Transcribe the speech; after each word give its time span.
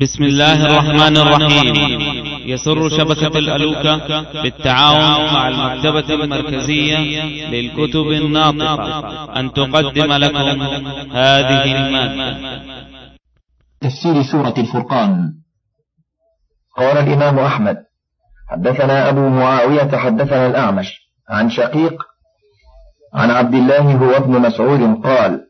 بسم 0.00 0.24
الله 0.24 0.66
الرحمن 0.66 1.16
الرحيم. 1.16 1.74
يسر 2.46 2.88
شبكة 2.88 3.38
الألوكة 3.38 4.22
بالتعاون 4.42 5.34
مع 5.34 5.48
المكتبة 5.48 6.14
المركزية 6.14 6.98
للكتب 7.50 8.06
الناطقة. 8.06 9.40
أن 9.40 9.52
تقدم 9.52 10.12
لكم 10.12 10.62
هذه 11.12 11.64
المادة. 11.76 12.62
تفسير 13.80 14.22
سورة 14.22 14.54
الفرقان. 14.58 15.32
قال 16.76 16.98
الإمام 16.98 17.38
أحمد 17.38 17.76
حدثنا 18.48 19.08
أبو 19.08 19.28
معاوية 19.28 19.96
حدثنا 19.96 20.46
الأعمش 20.46 20.88
عن 21.30 21.50
شقيق 21.50 22.02
عن 23.14 23.30
عبد 23.30 23.54
الله 23.54 23.92
هو 23.92 24.10
ابن 24.10 24.32
مسعود 24.40 25.02
قال 25.04 25.47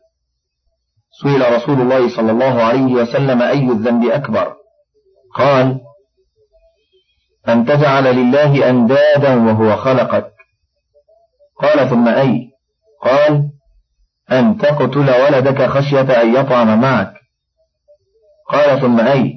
سئل 1.23 1.55
رسول 1.55 1.81
الله 1.81 2.15
صلى 2.15 2.31
الله 2.31 2.63
عليه 2.63 2.93
وسلم 2.93 3.41
أي 3.41 3.63
الذنب 3.63 4.09
أكبر؟ 4.09 4.53
قال 5.35 5.79
أن 7.47 7.65
تجعل 7.65 8.03
لله 8.15 8.69
أندادا 8.69 9.35
وهو 9.35 9.75
خلقك. 9.75 10.31
قال 11.61 11.89
ثم 11.89 12.07
أي؟ 12.07 12.49
قال 13.01 13.49
أن 14.31 14.57
تقتل 14.57 15.09
ولدك 15.09 15.65
خشية 15.65 16.21
أن 16.21 16.35
يطعم 16.35 16.81
معك. 16.81 17.13
قال 18.49 18.81
ثم 18.81 18.99
أي؟ 18.99 19.33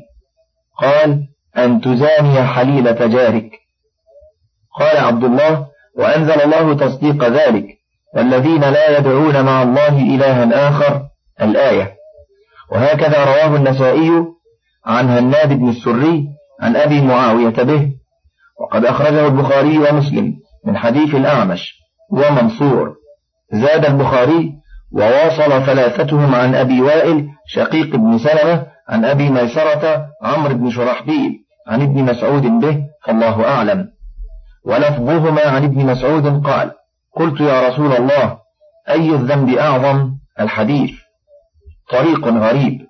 قال 0.79 1.29
أن 1.57 1.81
تزاني 1.81 2.45
حليلة 2.45 3.07
جارك. 3.07 3.51
قال 4.79 4.97
عبد 4.97 5.25
الله 5.25 5.67
وأنزل 5.97 6.41
الله 6.41 6.75
تصديق 6.75 7.25
ذلك 7.25 7.67
والذين 8.15 8.61
لا 8.61 8.99
يدعون 8.99 9.45
مع 9.45 9.63
الله 9.63 9.99
إلها 9.99 10.69
آخر. 10.69 11.12
الآية. 11.41 11.95
وهكذا 12.73 13.25
رواه 13.25 13.57
النسائي 13.57 14.11
عن 14.87 15.09
هناد 15.09 15.53
بن 15.53 15.69
السري 15.69 16.29
عن 16.61 16.77
أبي 16.77 17.01
معاوية 17.01 17.63
به. 17.63 17.93
وقد 18.61 18.85
أخرجه 18.85 19.27
البخاري 19.27 19.79
ومسلم 19.79 20.35
من 20.67 20.77
حديث 20.77 21.15
الأعمش 21.15 21.75
ومنصور. 22.11 22.95
زاد 23.53 23.85
البخاري 23.85 24.53
وواصل 24.93 25.67
ثلاثتهم 25.67 26.35
عن 26.35 26.55
أبي 26.55 26.81
وائل 26.81 27.29
شقيق 27.47 27.97
بن 27.97 28.19
سلمة 28.19 28.67
عن 28.89 29.05
أبي 29.05 29.31
ميسرة 29.31 30.07
عمرو 30.23 30.55
بن 30.55 30.71
شرحبيل 30.71 31.33
عن 31.69 31.83
ابن 31.83 32.03
مسعود 32.03 32.43
به 32.43 32.85
فالله 33.07 33.49
أعلم. 33.49 33.89
ولفظهما 34.65 35.43
عن 35.43 35.65
ابن 35.65 35.87
مسعود 35.87 36.47
قال 36.47 36.73
قلت 37.17 37.41
يا 37.41 37.69
رسول 37.69 37.93
الله 37.93 38.39
أي 38.89 39.11
الذنب 39.11 39.49
أعظم؟ 39.49 40.11
الحديث. 40.41 41.02
طريق 41.93 42.29
غريب. 42.29 42.81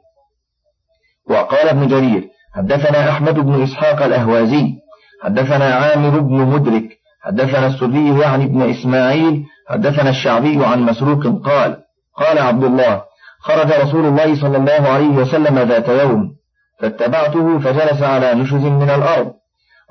وقال 1.31 1.69
ابن 1.69 1.89
جرير 1.89 2.28
حدثنا 2.55 3.11
أحمد 3.11 3.34
بن 3.34 3.62
إسحاق 3.62 4.03
الأهوازي 4.03 4.75
حدثنا 5.22 5.75
عامر 5.75 6.19
بن 6.20 6.34
مدرك 6.34 6.89
حدثنا 7.22 7.67
السري 7.67 8.20
يعني 8.20 8.44
ابن 8.44 8.70
إسماعيل 8.70 9.44
حدثنا 9.69 10.11
الشعبي 10.11 10.64
عن 10.64 10.83
مسروق 10.83 11.47
قال 11.47 11.77
قال 12.17 12.39
عبد 12.39 12.64
الله 12.64 13.03
خرج 13.41 13.72
رسول 13.72 14.06
الله 14.06 14.41
صلى 14.41 14.56
الله 14.56 14.89
عليه 14.89 15.09
وسلم 15.09 15.59
ذات 15.59 15.89
يوم 15.89 16.34
فاتبعته 16.81 17.59
فجلس 17.59 18.03
على 18.03 18.34
نشز 18.34 18.64
من 18.64 18.91
الأرض 18.91 19.33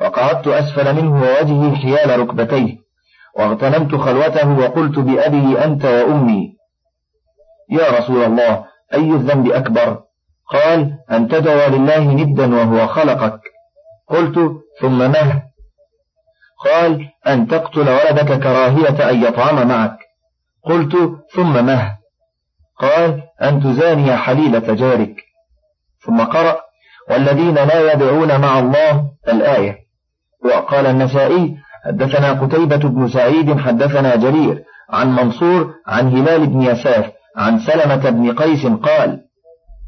وقعدت 0.02 0.48
أسفل 0.48 0.96
منه 0.96 1.22
ووجهي 1.22 1.76
حيال 1.76 2.20
ركبتيه 2.20 2.78
واغتنمت 3.38 3.96
خلوته 3.96 4.58
وقلت 4.60 5.00
بأبي 5.00 5.64
أنت 5.66 5.86
وأمي. 5.86 6.54
يا 7.70 8.00
رسول 8.00 8.24
الله 8.24 8.71
أي 8.94 9.12
الذنب 9.12 9.52
أكبر؟ 9.52 10.00
قال 10.50 10.98
أن 11.12 11.28
تدعو 11.28 11.76
لله 11.76 12.00
ندا 12.00 12.56
وهو 12.56 12.88
خلقك. 12.88 13.40
قلت 14.08 14.52
ثم 14.82 14.98
مه 14.98 15.44
قال 16.66 17.10
أن 17.28 17.48
تقتل 17.48 17.90
ولدك 17.90 18.40
كراهية 18.40 19.10
أن 19.10 19.24
يطعم 19.24 19.68
معك. 19.68 19.98
قلت 20.64 20.96
ثم 21.36 21.66
مه 21.66 21.98
قال 22.80 23.22
أن 23.42 23.64
تزاني 23.64 24.18
حليلة 24.18 24.74
جارك. 24.74 25.16
ثم 26.06 26.22
قرأ 26.22 26.62
والذين 27.10 27.56
لا 27.56 27.94
يدعون 27.94 28.42
مع 28.42 28.60
الله 28.60 29.12
الآية. 29.28 29.78
وقال 30.46 30.86
النسائي 30.86 31.58
حدثنا 31.86 32.32
قتيبة 32.32 32.78
بن 32.78 33.08
سعيد 33.08 33.58
حدثنا 33.58 34.16
جرير 34.16 34.64
عن 34.90 35.16
منصور 35.16 35.74
عن 35.88 36.08
هلال 36.18 36.48
بن 36.48 36.62
يساف 36.62 37.12
عن 37.38 37.60
سلمة 37.60 38.10
بن 38.10 38.36
قيس 38.36 38.66
قال 38.66 39.22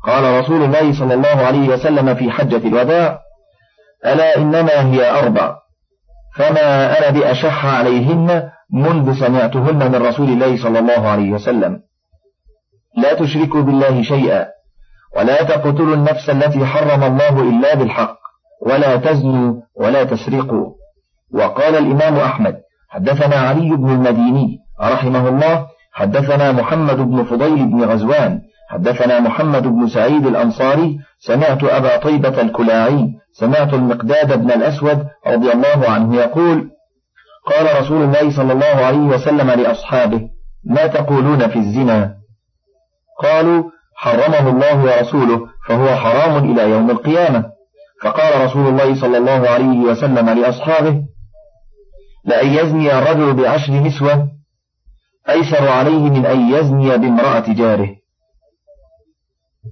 قال 0.06 0.40
رسول 0.40 0.64
الله 0.64 1.00
صلى 1.00 1.14
الله 1.14 1.46
عليه 1.48 1.70
وسلم 1.70 2.16
في 2.16 2.32
حجة 2.32 2.68
الوداع 2.68 3.20
ألا 4.06 4.38
إنما 4.38 4.92
هي 4.92 5.12
أربع 5.20 5.56
فما 6.36 6.98
أنا 7.00 7.10
بأشح 7.10 7.66
عليهن 7.66 8.50
منذ 8.74 9.20
سمعتهن 9.20 9.92
من 9.92 9.96
رسول 9.96 10.28
الله 10.28 10.64
صلى 10.64 10.80
الله 10.80 11.08
عليه 11.08 11.32
وسلم. 11.32 11.80
لا 12.98 13.14
تشركوا 13.14 13.62
بالله 13.62 14.02
شيئا 14.02 14.48
ولا 15.18 15.44
تقتلوا 15.44 15.96
النفس 15.96 16.30
التي 16.30 16.66
حرم 16.66 17.04
الله 17.04 17.42
إلا 17.42 17.76
بالحق 17.76 18.18
ولا 18.62 18.96
تزنوا 18.96 19.62
ولا 19.76 20.04
تسرقوا. 20.04 20.74
وقال 21.34 21.76
الإمام 21.76 22.16
أحمد 22.16 22.56
حدثنا 22.90 23.36
علي 23.36 23.70
بن 23.70 23.90
المديني 23.90 24.58
رحمه 24.82 25.30
الله 25.30 25.68
حدثنا 25.94 26.52
محمد 26.52 26.98
بن 26.98 27.24
فضيل 27.24 27.66
بن 27.66 27.84
غزوان 27.84 28.42
حدثنا 28.70 29.20
محمد 29.20 29.68
بن 29.68 29.88
سعيد 29.88 30.26
الأنصاري 30.28 31.00
سمعت 31.20 31.64
أبا 31.64 31.98
طيبة 31.98 32.42
الكلاعي 32.42 33.10
سمعت 33.34 33.74
المقداد 33.74 34.40
بن 34.40 34.52
الأسود 34.52 35.06
رضي 35.28 35.52
الله 35.52 35.90
عنه 35.90 36.16
يقول 36.16 36.70
قال 37.46 37.82
رسول 37.82 38.04
الله 38.04 38.36
صلى 38.36 38.54
الله 38.54 38.66
عليه 38.86 38.98
وسلم 38.98 39.52
لأصحابه 39.52 40.22
ما 40.66 40.88
تقولون 40.88 41.48
في 41.48 41.60
الزنا؟ 41.60 42.16
قالوا 43.24 43.64
حرمه 43.96 44.50
الله 44.50 44.84
ورسوله 44.84 45.48
فهو 45.68 45.96
حرام 45.96 46.52
إلى 46.52 46.70
يوم 46.70 46.92
القيامة. 46.92 47.46
فقال 48.04 48.46
رسول 48.46 48.68
الله 48.68 49.02
صلى 49.02 49.18
الله 49.18 49.50
عليه 49.50 49.80
وسلم 49.80 50.30
لأصحابه 50.30 51.04
لأن 52.26 52.48
يزني 52.48 52.98
الرجل 52.98 53.34
بعشر 53.34 53.74
نسوة 53.74 54.28
أيسر 55.30 55.68
عليه 55.68 56.10
من 56.10 56.26
أن 56.26 56.54
يزني 56.54 56.98
بامرأة 56.98 57.54
جاره. 57.54 57.96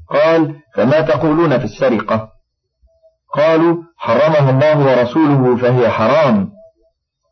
قال 0.09 0.55
فما 0.75 1.01
تقولون 1.01 1.57
في 1.59 1.65
السرقة؟ 1.65 2.29
قالوا 3.33 3.83
حرمها 3.97 4.49
الله 4.49 4.85
ورسوله 4.87 5.57
فهي 5.57 5.89
حرام. 5.89 6.51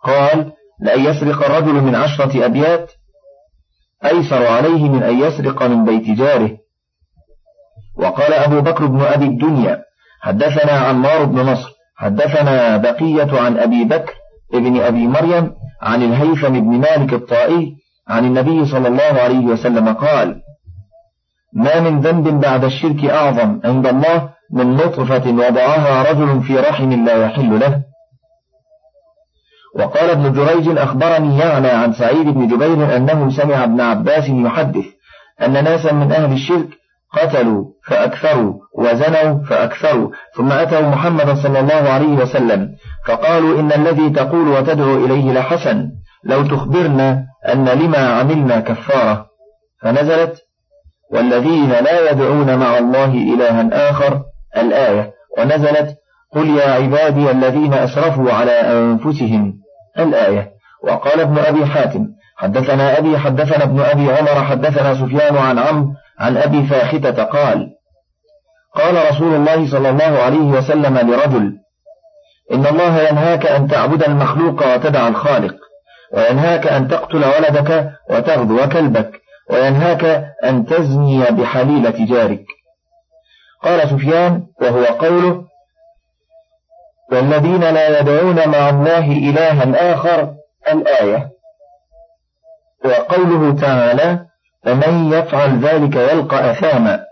قال 0.03 0.51
لأن 0.81 1.05
يسرق 1.05 1.45
الرجل 1.45 1.73
من 1.73 1.95
عشرة 1.95 2.45
أبيات؟ 2.45 2.91
أيسر 4.05 4.47
عليه 4.47 4.89
من 4.89 5.03
أن 5.03 5.19
يسرق 5.19 5.63
من 5.63 5.85
بيت 5.85 6.17
جاره. 6.17 6.57
وقال 7.97 8.33
أبو 8.33 8.61
بكر 8.61 8.85
بن 8.85 9.01
أبي 9.01 9.25
الدنيا 9.25 9.83
حدثنا 10.21 10.71
عمار 10.71 11.25
بن 11.25 11.39
نصر 11.39 11.69
حدثنا 11.95 12.77
بقية 12.77 13.39
عن 13.39 13.57
أبي 13.57 13.83
بكر 13.83 14.13
ابن 14.53 14.81
أبي 14.81 15.07
مريم 15.07 15.51
عن 15.81 16.03
الهيثم 16.03 16.49
بن 16.49 16.79
مالك 16.79 17.13
الطائي 17.13 17.75
عن 18.09 18.25
النبي 18.25 18.65
صلى 18.65 18.87
الله 18.87 19.21
عليه 19.21 19.45
وسلم 19.45 19.93
قال 19.93 20.41
ما 21.53 21.79
من 21.79 21.99
ذنب 21.99 22.39
بعد 22.39 22.63
الشرك 22.63 23.05
أعظم 23.05 23.59
عند 23.65 23.87
الله 23.87 24.29
من 24.51 24.75
نطفة 24.75 25.31
وضعها 25.31 26.11
رجل 26.11 26.41
في 26.41 26.59
رحم 26.59 27.05
لا 27.05 27.25
يحل 27.25 27.59
له. 27.59 27.81
وقال 29.75 30.09
ابن 30.09 30.33
جريج 30.33 30.77
أخبرني 30.77 31.39
يعنى 31.39 31.67
عن 31.67 31.93
سعيد 31.93 32.25
بن 32.25 32.47
جبير 32.47 32.95
أنه 32.95 33.29
سمع 33.29 33.63
ابن 33.63 33.81
عباس 33.81 34.29
يحدث 34.29 34.85
أن 35.41 35.63
ناسا 35.63 35.91
من 35.91 36.11
أهل 36.11 36.33
الشرك 36.33 36.67
قتلوا 37.13 37.65
فأكثروا 37.87 38.53
وزنوا 38.77 39.43
فأكثروا 39.45 40.09
ثم 40.37 40.51
أتوا 40.51 40.89
محمدا 40.89 41.35
صلى 41.35 41.59
الله 41.59 41.89
عليه 41.89 42.13
وسلم 42.13 42.69
فقالوا 43.07 43.59
إن 43.59 43.71
الذي 43.71 44.09
تقول 44.09 44.47
وتدعو 44.47 45.05
إليه 45.05 45.33
لحسن 45.33 45.89
لو 46.23 46.47
تخبرنا 46.47 47.25
أن 47.53 47.69
لما 47.69 47.97
عملنا 47.97 48.59
كفارة 48.59 49.25
فنزلت 49.81 50.41
والذين 51.11 51.69
لا 51.69 52.11
يدعون 52.11 52.55
مع 52.55 52.77
الله 52.77 53.13
إلها 53.13 53.89
آخر 53.89 54.21
الآية 54.57 55.11
ونزلت 55.37 55.95
قل 56.33 56.49
يا 56.49 56.71
عبادي 56.71 57.31
الذين 57.31 57.73
أسرفوا 57.73 58.31
على 58.31 58.51
أنفسهم 58.51 59.53
الآية. 59.99 60.51
وقال 60.83 61.19
ابن 61.19 61.37
أبي 61.37 61.65
حاتم 61.65 62.07
حدثنا 62.37 62.97
أبي 62.97 63.17
حدثنا 63.17 63.63
ابن 63.63 63.79
أبي 63.79 64.11
عمر 64.11 64.43
حدثنا 64.43 64.93
سفيان 64.93 65.37
عن 65.37 65.59
عم 65.59 65.93
عن 66.19 66.37
أبي 66.37 66.67
فاختة 66.67 67.23
قال 67.23 67.69
قال 68.75 69.11
رسول 69.11 69.35
الله 69.35 69.71
صلى 69.71 69.89
الله 69.89 70.19
عليه 70.19 70.43
وسلم 70.57 70.97
لرجل 70.97 71.53
إن 72.53 72.65
الله 72.65 73.09
ينهاك 73.09 73.45
أن 73.45 73.67
تعبد 73.67 74.03
المخلوق 74.03 74.75
وتدع 74.75 75.07
الخالق. 75.07 75.55
وينهاك 76.13 76.67
أن 76.67 76.87
تقتل 76.87 77.25
ولدك 77.25 77.91
وتغدو 78.09 78.69
كلبك 78.69 79.21
وينهاك 79.49 80.33
أن 80.43 80.65
تزني 80.65 81.25
بحليلة 81.31 82.05
جارك 82.05 82.45
قال 83.63 83.89
سفيان 83.89 84.43
وهو 84.61 84.83
قوله 84.83 85.43
والذين 87.11 87.61
لا 87.61 87.99
يدعون 87.99 88.49
مع 88.49 88.69
الله 88.69 89.11
إلها 89.11 89.93
آخر 89.93 90.33
الآية. 90.71 91.29
وقوله 92.85 93.55
تعالى 93.61 94.25
فمن 94.63 95.13
يفعل 95.13 95.59
ذلك 95.59 95.95
يلقى 95.95 96.51
أثاما 96.51 97.05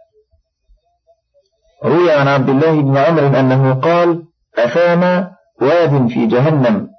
روي 1.84 2.12
عن 2.12 2.28
عبد 2.28 2.50
الله 2.50 2.82
بن 2.82 2.98
عمرو 2.98 3.28
أنه 3.28 3.74
قال 3.74 4.24
أثاما 4.58 5.32
واد 5.62 6.08
في 6.08 6.26
جهنم 6.26 6.90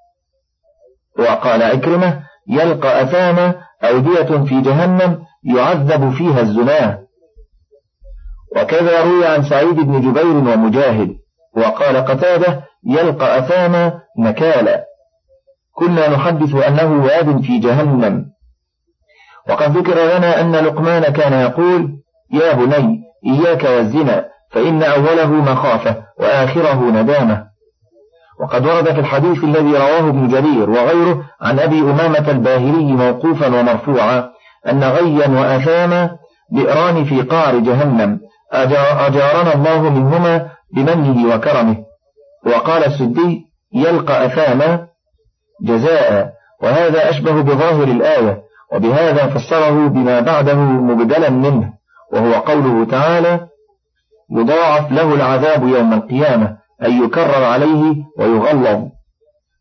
وقال 1.18 1.62
عكرمة 1.62 2.20
يلقى 2.48 3.02
أثاما 3.02 3.54
أودية 3.84 4.44
في 4.44 4.60
جهنم 4.60 5.18
يعذب 5.44 6.10
فيها 6.10 6.40
الزناه 6.40 6.98
وكذا 8.56 9.02
روي 9.02 9.26
عن 9.26 9.42
سعيد 9.42 9.76
بن 9.76 10.00
جبير 10.00 10.36
ومجاهد 10.36 11.16
وقال 11.56 11.96
قتادة 11.96 12.64
يلقى 12.86 13.38
أثاما 13.38 14.00
نكالا. 14.18 14.84
كنا 15.72 16.08
نحدث 16.08 16.54
أنه 16.54 17.04
واد 17.04 17.40
في 17.42 17.58
جهنم. 17.58 18.24
وقد 19.48 19.76
ذكر 19.76 20.16
لنا 20.16 20.40
أن 20.40 20.56
لقمان 20.56 21.02
كان 21.02 21.32
يقول 21.32 21.88
يا 22.32 22.52
بني 22.52 23.00
إياك 23.26 23.64
والزنا 23.64 24.28
فإن 24.50 24.82
أوله 24.82 25.32
مخافة 25.32 26.04
وآخره 26.18 26.90
ندامة. 26.90 27.47
وقد 28.40 28.66
ورد 28.66 28.92
في 28.92 29.00
الحديث 29.00 29.44
الذي 29.44 29.72
رواه 29.72 30.08
ابن 30.08 30.28
جرير 30.28 30.70
وغيره 30.70 31.24
عن 31.40 31.58
أبي 31.58 31.80
أمامة 31.80 32.30
الباهلي 32.30 32.92
موقوفا 32.92 33.46
ومرفوعا 33.46 34.30
أن 34.68 34.84
غيا 34.84 35.28
وأثاما 35.28 36.10
بئران 36.52 37.04
في 37.04 37.22
قعر 37.22 37.58
جهنم 37.58 38.20
أجارنا 38.52 39.54
الله 39.54 39.90
منهما 39.90 40.48
بمنه 40.74 41.34
وكرمه. 41.34 41.76
وقال 42.46 42.84
السدي 42.84 43.46
يلقى 43.74 44.26
أثاما 44.26 44.86
جزاء 45.62 46.32
وهذا 46.62 47.10
أشبه 47.10 47.42
بظاهر 47.42 47.84
الآية 47.84 48.42
وبهذا 48.72 49.26
فسره 49.26 49.88
بما 49.88 50.20
بعده 50.20 50.54
مبدلا 50.54 51.30
منه 51.30 51.72
وهو 52.12 52.32
قوله 52.32 52.84
تعالى 52.84 53.40
يضاعف 54.30 54.92
له 54.92 55.14
العذاب 55.14 55.68
يوم 55.68 55.92
القيامة. 55.92 56.56
أن 56.82 57.04
يكرر 57.04 57.44
عليه 57.44 57.94
ويغلظ 58.18 58.88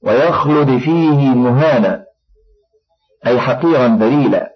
ويخلد 0.04 0.78
فيه 0.78 1.18
مهانا 1.18 2.04
أي 3.28 3.40
حقيرا 3.40 3.88
ذليلا. 3.88 4.50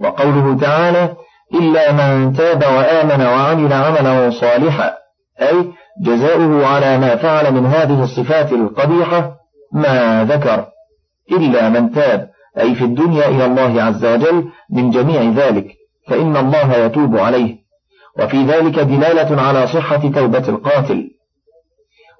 وقوله 0.00 0.56
تعالى 0.60 1.16
إلا 1.54 1.92
من 1.92 2.32
تاب 2.32 2.62
وآمن 2.62 3.26
وعمل 3.26 3.72
عملا 3.72 4.30
صالحا 4.30 4.94
أي 5.42 5.72
جزاؤه 6.02 6.66
على 6.66 6.98
ما 6.98 7.16
فعل 7.16 7.54
من 7.54 7.66
هذه 7.66 8.02
الصفات 8.02 8.52
القبيحة 8.52 9.36
ما 9.72 10.24
ذكر. 10.24 10.66
إلا 11.32 11.68
من 11.68 11.92
تاب 11.92 12.28
أي 12.58 12.74
في 12.74 12.84
الدنيا 12.84 13.28
إلى 13.28 13.44
الله 13.44 13.82
عز 13.82 14.04
وجل 14.04 14.44
من 14.70 14.90
جميع 14.90 15.22
ذلك 15.22 15.66
فإن 16.08 16.36
الله 16.36 16.74
يتوب 16.74 17.16
عليه. 17.16 17.56
وفي 18.18 18.44
ذلك 18.44 18.78
دلالة 18.78 19.42
على 19.42 19.66
صحة 19.66 20.10
توبة 20.10 20.48
القاتل. 20.48 21.13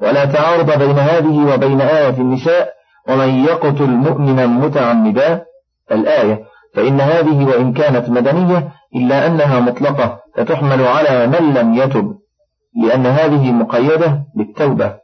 ولا 0.00 0.24
تعارض 0.24 0.78
بين 0.78 0.98
هذه 0.98 1.54
وبين 1.54 1.80
آية 1.80 2.16
النساء 2.18 2.72
ومن 3.08 3.44
يقتل 3.44 3.90
مؤمنا 3.90 4.46
متعمدا. 4.46 5.44
الآية 5.92 6.44
فإن 6.74 7.00
هذه 7.00 7.44
وإن 7.44 7.72
كانت 7.72 8.08
مدنية 8.08 8.68
إلا 8.96 9.26
أنها 9.26 9.60
مطلقة 9.60 10.18
فتحمل 10.36 10.86
على 10.86 11.26
من 11.26 11.54
لم 11.54 11.74
يتب 11.74 12.14
لأن 12.82 13.06
هذه 13.06 13.52
مقيدة 13.52 14.20
بالتوبة. 14.36 14.94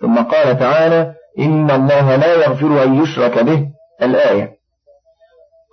ثم 0.00 0.18
قال 0.18 0.58
تعالى 0.58 1.14
إن 1.38 1.70
الله 1.70 2.16
لا 2.16 2.34
يغفر 2.34 2.82
أن 2.82 3.02
يشرك 3.02 3.38
به. 3.38 3.66
الآية 4.02 4.50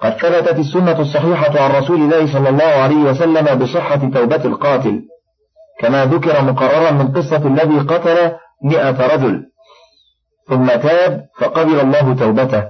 قد 0.02 0.12
ثبتت 0.12 0.60
السنة 0.60 1.00
الصحيحة 1.00 1.62
عن 1.62 1.72
رسول 1.72 2.02
الله 2.02 2.34
صلى 2.34 2.50
الله 2.50 2.64
عليه 2.64 2.96
وسلم 2.96 3.60
بصحة 3.60 3.96
توبة 3.96 4.46
القاتل. 4.46 5.02
كما 5.80 6.06
ذكر 6.06 6.42
مقررا 6.42 6.92
من 6.92 7.12
قصة 7.12 7.48
الذي 7.48 7.80
قتل 7.80 8.32
مئة 8.64 9.16
رجل. 9.16 9.46
ثم 10.48 10.68
تاب 10.68 11.26
فقبل 11.40 11.80
الله 11.80 12.16
توبته. 12.16 12.64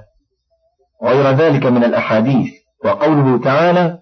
غير 1.04 1.30
ذلك 1.30 1.66
من 1.66 1.84
الأحاديث. 1.84 2.52
وقوله 2.84 3.38
تعالى 3.44 3.98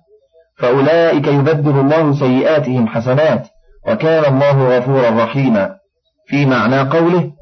فأولئك 0.58 1.26
يبدل 1.26 1.80
الله 1.80 2.18
سيئاتهم 2.18 2.88
حسنات 2.88 3.48
وكان 3.88 4.34
الله 4.34 4.78
غفورا 4.78 5.24
رحيما. 5.24 5.74
في 6.26 6.46
معنى 6.46 6.80
قوله 6.80 7.32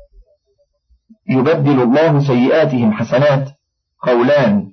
يبدل 1.29 1.83
الله 1.83 2.27
سيئاتهم 2.27 2.93
حسنات 2.93 3.49
قولان. 4.03 4.67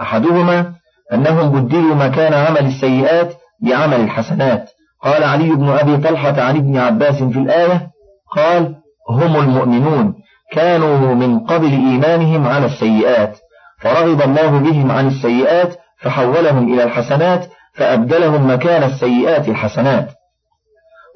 أحدهما 0.00 0.74
أنهم 1.12 1.60
بدلوا 1.60 1.94
مكان 1.94 2.34
عمل 2.34 2.66
السيئات 2.66 3.34
بعمل 3.60 4.00
الحسنات. 4.00 4.70
قال 5.02 5.24
علي 5.24 5.48
بن 5.48 5.68
أبي 5.68 5.96
طلحة 5.96 6.40
عن 6.40 6.56
ابن 6.56 6.76
عباس 6.76 7.22
في 7.22 7.38
الآية 7.38 7.90
قال 8.36 8.74
هم 9.10 9.36
المؤمنون 9.36 10.14
كانوا 10.52 11.14
من 11.14 11.40
قبل 11.40 11.70
إيمانهم 11.70 12.46
على 12.46 12.66
السيئات 12.66 13.38
فرغب 13.80 14.22
الله 14.22 14.58
بهم 14.58 14.90
عن 14.90 15.06
السيئات 15.06 15.76
فحولهم 15.98 16.74
إلى 16.74 16.84
الحسنات 16.84 17.46
فأبدلهم 17.74 18.50
مكان 18.50 18.82
السيئات 18.82 19.48
الحسنات. 19.48 20.08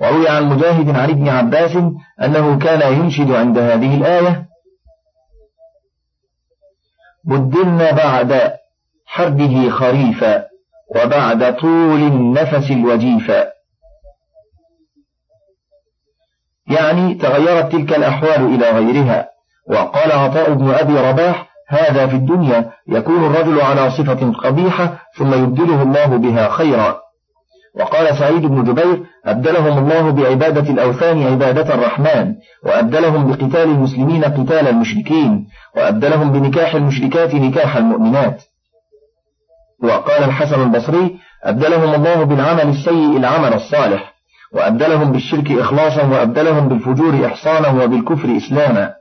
وروي 0.01 0.29
عن 0.29 0.49
مجاهد 0.49 0.91
عن 0.91 1.11
ابن 1.11 1.29
عباس 1.29 1.77
أنه 2.23 2.59
كان 2.59 2.93
ينشد 2.93 3.31
عند 3.31 3.59
هذه 3.59 3.97
الآية 3.97 4.47
بدلنا 7.25 7.93
بعد 7.93 8.53
حربه 9.07 9.71
خريفا 9.71 10.45
وبعد 10.97 11.57
طول 11.57 12.01
النفس 12.01 12.71
الوجيفا 12.71 13.52
يعني 16.67 17.15
تغيرت 17.15 17.73
تلك 17.73 17.97
الأحوال 17.97 18.55
إلى 18.55 18.71
غيرها. 18.71 19.29
وقال 19.71 20.13
عطاء 20.13 20.53
بن 20.53 20.71
أبي 20.71 21.01
رباح 21.01 21.47
هذا 21.69 22.07
في 22.07 22.17
الدنيا 22.17 22.71
يكون 22.89 23.25
الرجل 23.27 23.61
على 23.61 23.91
صفة 23.91 24.33
قبيحة 24.33 24.99
ثم 25.17 25.35
يبدله 25.35 25.83
الله 25.83 26.07
بها 26.17 26.49
خيرا. 26.49 27.03
وقال 27.81 28.19
سعيد 28.19 28.47
بن 28.47 28.65
جبير 28.65 29.03
أبدلهم 29.27 29.79
الله 29.79 30.11
بعبادة 30.11 30.71
الأوثان 30.71 31.23
عبادة 31.23 31.75
الرحمن 31.75 32.35
وأبدلهم 32.65 33.31
بقتال 33.31 33.57
المسلمين 33.63 34.25
قتال 34.25 34.69
المشركين 34.69 35.47
وأبدلهم 35.77 36.33
بنكاح 36.33 36.75
المشركات 36.75 37.35
نكاح 37.35 37.77
المؤمنات. 37.77 38.43
وقال 39.83 40.25
الحسن 40.25 40.63
البصري 40.63 41.17
أبدلهم 41.45 41.95
الله 41.95 42.25
بالعمل 42.25 42.69
السيء 42.69 43.17
العمل 43.17 43.55
الصالح. 43.55 44.12
وأبدلهم 44.55 45.13
بالشرك 45.13 45.53
إخلاصا 45.53 46.03
وأبدلهم 46.03 46.69
بالفجور 46.69 47.27
إحصانا 47.27 47.85
وبالكفر 47.85 48.37
إسلاما. 48.37 48.95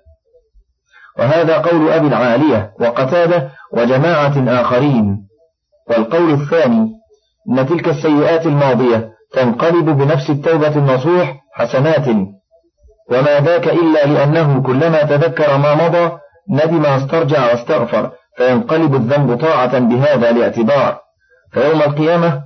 وهذا 1.20 1.58
قول 1.58 1.90
أبي 1.92 2.08
العالية 2.08 2.72
وقتادة 2.80 3.50
وجماعة 3.74 4.62
آخرين. 4.62 5.18
والقول 5.90 6.34
الثاني 6.34 6.90
أن 7.50 7.68
تلك 7.68 7.88
السيئات 7.88 8.46
الماضية 8.46 9.10
تنقلب 9.34 9.86
بنفس 9.86 10.30
التوبة 10.30 10.76
النصوح 10.76 11.36
حسنات. 11.54 12.08
وما 13.12 13.40
ذاك 13.40 13.68
إلا 13.68 14.06
لأنه 14.06 14.62
كلما 14.62 15.04
تذكر 15.04 15.58
ما 15.58 15.76
مضى 15.76 16.12
ندم 16.50 16.86
واسترجع 16.86 17.52
واستغفر 17.52 18.12
فينقلب 18.38 18.96
الذنب 18.96 19.40
طاعة 19.40 19.80
بهذا 19.80 20.30
الاعتبار 20.30 21.00
فيوم 21.52 21.82
القيامة 21.82 22.44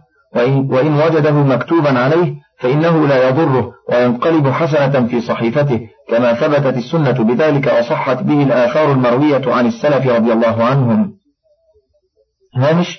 وإن 0.70 1.02
وجده 1.06 1.32
مكتوبا 1.32 2.00
عليه 2.00 2.45
فإنه 2.60 3.08
لا 3.08 3.30
يضره 3.30 3.72
وينقلب 3.90 4.50
حسنة 4.50 5.08
في 5.08 5.22
صحيفته 5.22 5.88
كما 6.10 6.34
ثبتت 6.34 6.78
السنة 6.78 7.24
بذلك 7.24 7.74
وصحت 7.80 8.24
به 8.24 8.44
الآثار 8.44 8.92
المروية 8.92 9.42
عن 9.48 9.66
السلف 9.66 10.08
رضي 10.08 10.34
الله 10.34 10.64
عنهم. 10.64 11.14
هامش 12.56 12.98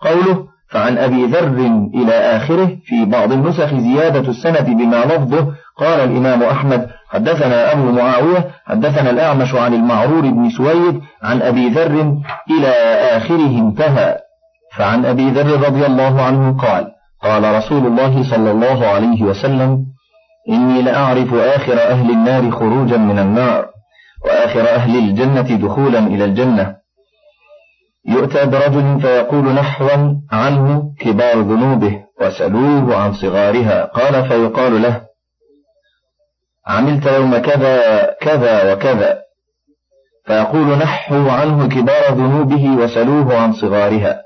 قوله 0.00 0.46
فعن 0.70 0.98
أبي 0.98 1.26
ذر 1.26 1.88
إلى 1.94 2.12
آخره 2.12 2.66
في 2.84 3.04
بعض 3.04 3.32
النسخ 3.32 3.74
زيادة 3.74 4.30
السنة 4.30 4.60
بما 4.60 5.04
لفظه 5.04 5.52
قال 5.76 6.00
الإمام 6.00 6.42
أحمد 6.42 6.88
حدثنا 7.08 7.72
أبو 7.72 7.92
معاوية 7.92 8.50
حدثنا 8.66 9.10
الأعمش 9.10 9.54
عن 9.54 9.74
المعرور 9.74 10.20
بن 10.20 10.50
سويد 10.50 11.00
عن 11.22 11.42
أبي 11.42 11.68
ذر 11.68 12.18
إلى 12.50 12.68
آخره 13.16 13.58
انتهى. 13.58 14.18
فعن 14.76 15.06
أبي 15.06 15.30
ذر 15.30 15.68
رضي 15.68 15.86
الله 15.86 16.22
عنه 16.22 16.56
قال 16.58 16.95
قال 17.22 17.54
رسول 17.54 17.86
الله 17.86 18.30
صلى 18.30 18.50
الله 18.50 18.86
عليه 18.86 19.22
وسلم 19.22 19.86
إني 20.48 20.82
لأعرف 20.82 21.34
آخر 21.34 21.72
أهل 21.72 22.10
النار 22.10 22.50
خروجا 22.50 22.96
من 22.96 23.18
النار 23.18 23.68
وآخر 24.24 24.68
أهل 24.68 24.98
الجنة 24.98 25.56
دخولا 25.56 25.98
إلى 25.98 26.24
الجنة. 26.24 26.76
يؤتى 28.08 28.46
برجل 28.46 29.00
فيقول 29.00 29.44
نحوا 29.44 30.14
عنه 30.32 30.92
كبار 31.00 31.40
ذنوبه 31.40 32.00
وسلوه 32.20 32.96
عن 32.96 33.12
صغارها. 33.12 33.84
قال 33.84 34.28
فيقال 34.28 34.82
له 34.82 35.00
عملت 36.66 37.06
يوم 37.06 37.38
كذا 37.38 38.02
كذا 38.20 38.72
وكذا. 38.72 39.18
فيقول 40.26 40.78
نحوا 40.78 41.32
عنه 41.32 41.68
كبار 41.68 42.12
ذنوبه 42.12 42.70
وسلوه 42.70 43.36
عن 43.36 43.52
صغارها. 43.52 44.25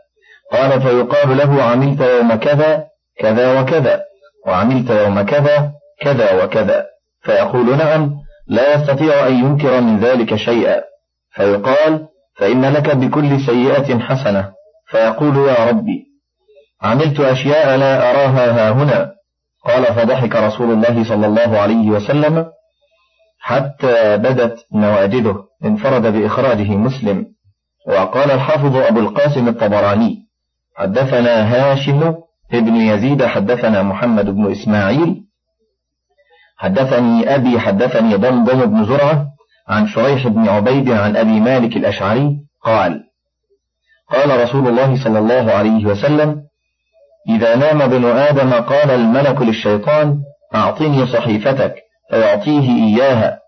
قال 0.53 0.83
فيقال 0.83 1.37
له 1.37 1.63
عملت 1.63 2.01
يوم 2.01 2.35
كذا 2.35 2.85
كذا 3.19 3.61
وكذا 3.61 4.01
وعملت 4.47 4.91
يوم 4.91 5.23
كذا 5.23 5.73
كذا 6.01 6.45
وكذا. 6.45 6.87
فيقول 7.23 7.77
نعم 7.79 8.15
لا 8.49 8.75
يستطيع 8.75 9.27
أن 9.27 9.35
ينكر 9.35 9.81
من 9.81 9.99
ذلك 9.99 10.35
شيئا. 10.35 10.83
فيقال 11.31 12.07
فإن 12.37 12.65
لك 12.65 12.97
بكل 12.97 13.41
سيئة 13.41 13.99
حسنة. 13.99 14.53
فيقول 14.87 15.37
يا 15.37 15.69
ربي 15.69 16.07
عملت 16.83 17.21
أشياء 17.21 17.77
لا 17.77 18.11
أراها 18.11 18.51
ها 18.51 18.71
هنا. 18.71 19.13
قال 19.65 19.85
فضحك 19.85 20.37
رسول 20.37 20.71
الله 20.73 21.05
صلى 21.05 21.27
الله 21.27 21.59
عليه 21.59 21.91
وسلم 21.91 22.47
حتى 23.39 24.17
بدت 24.17 24.67
نواجذه 24.73 25.45
انفرد 25.65 26.03
بإخراجه 26.03 26.71
مسلم. 26.77 27.27
وقال 27.89 28.31
الحافظ 28.31 28.77
أبو 28.77 29.01
القاسم 29.01 29.49
الطبراني 29.49 30.30
حدثنا 30.81 31.55
هاشم 31.55 32.15
ابن 32.53 32.77
يزيد 32.77 33.25
حدثنا 33.25 33.83
محمد 33.83 34.27
بن 34.27 34.51
إسماعيل. 34.53 35.25
حدثني 36.59 37.35
أبي 37.35 37.61
حدثني 37.61 38.15
ضمضم 38.15 38.67
بن 38.67 38.85
زرعة 38.85 39.27
عن 39.69 39.87
شريح 39.87 40.27
بن 40.29 40.49
عبيد 40.49 40.91
عن 40.91 41.17
أبي 41.17 41.41
مالك 41.41 41.77
الأشعري 41.77 42.37
قال 42.65 43.05
قال 44.11 44.41
رسول 44.43 44.69
الله 44.69 45.05
صلى 45.05 45.19
الله 45.19 45.53
عليه 45.53 45.87
وسلم 45.87 46.43
إذا 47.29 47.57
نام 47.57 47.83
ابن 47.83 48.05
آدم 48.05 48.53
قال 48.53 48.91
الملك 48.91 49.43
للشيطان 49.43 50.19
أعطني 50.55 51.07
صحيفتك 51.07 51.75
فيعطيه 52.11 52.69
إياها 52.87 53.39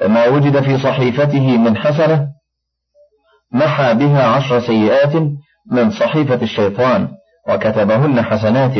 فما 0.00 0.26
وجد 0.28 0.60
في 0.60 0.78
صحيفته 0.78 1.58
من 1.58 1.76
حسنة 1.76 2.28
محى 3.52 3.94
بها 3.94 4.26
عشر 4.26 4.60
سيئات 4.60 5.12
من 5.70 5.90
صحيفة 5.90 6.42
الشيطان 6.42 7.08
وكتبهن 7.48 8.22
حسنات. 8.22 8.74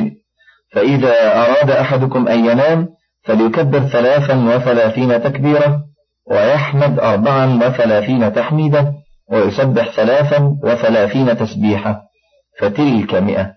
فإذا 0.73 1.13
أراد 1.37 1.71
أحدكم 1.71 2.29
أن 2.29 2.45
ينام 2.45 2.89
فليكبر 3.25 3.81
ثلاثا 3.81 4.35
وثلاثين 4.35 5.23
تكبيرة 5.23 5.81
ويحمد 6.31 6.99
أربعا 6.99 7.47
وثلاثين 7.55 8.33
تحميدة 8.33 8.93
ويسبح 9.33 9.91
ثلاثا 9.91 10.57
وثلاثين 10.65 11.37
تسبيحة. 11.37 12.03
فتلك 12.61 13.15
مئة. 13.15 13.53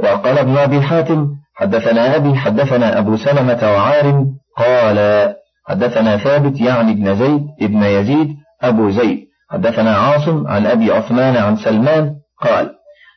وقال 0.00 0.38
ابن 0.38 0.56
أبي 0.56 0.82
حاتم 0.82 1.28
حدثنا 1.54 2.16
أبي 2.16 2.34
حدثنا 2.34 2.98
أبو 2.98 3.16
سلمة 3.16 3.58
وعارم 3.62 4.26
قال 4.56 4.98
حدثنا 5.68 6.16
ثابت 6.16 6.60
يعني 6.60 6.92
ابن 6.92 7.14
زيد 7.14 7.46
ابن 7.62 7.82
يزيد 7.82 8.36
أبو 8.62 8.90
زيد. 8.90 9.29
حدثنا 9.50 9.96
عاصم 9.96 10.46
عن 10.46 10.66
أبي 10.66 10.92
عثمان 10.92 11.36
عن 11.36 11.56
سلمان 11.56 12.14
قال 12.40 12.70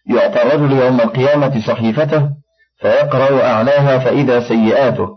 يعطى 0.09 0.41
الرجل 0.43 0.71
يوم 0.71 1.01
القيامة 1.01 1.67
صحيفته 1.67 2.29
فيقرأ 2.81 3.43
أعلاها 3.43 3.99
فإذا 3.99 4.39
سيئاته 4.39 5.07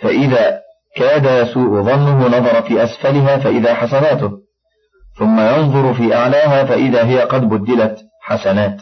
فإذا 0.00 0.60
كاد 0.96 1.24
يسوء 1.24 1.82
ظنه 1.82 2.26
نظر 2.26 2.62
في 2.62 2.84
أسفلها 2.84 3.36
فإذا 3.36 3.74
حسناته 3.74 4.30
ثم 5.18 5.40
ينظر 5.40 5.94
في 5.94 6.14
أعلاها 6.14 6.64
فإذا 6.64 7.04
هي 7.04 7.20
قد 7.20 7.48
بدلت 7.48 7.98
حسنات. 8.22 8.76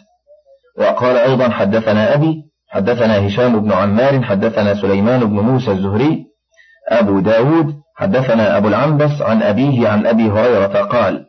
وقال 0.79 1.17
أيضا 1.17 1.49
حدثنا 1.49 2.15
أبي 2.15 2.43
حدثنا 2.69 3.27
هشام 3.27 3.61
بن 3.61 3.73
عمار 3.73 4.23
حدثنا 4.23 4.75
سليمان 4.75 5.21
بن 5.21 5.41
موسى 5.41 5.71
الزهري 5.71 6.25
أبو 6.89 7.21
داود 7.21 7.75
حدثنا 7.97 8.57
أبو 8.57 8.69
العنبس 8.69 9.23
عن 9.23 9.43
أبيه 9.43 9.89
عن 9.89 10.07
أبي 10.07 10.31
هريرة 10.31 10.83
قال 10.83 11.25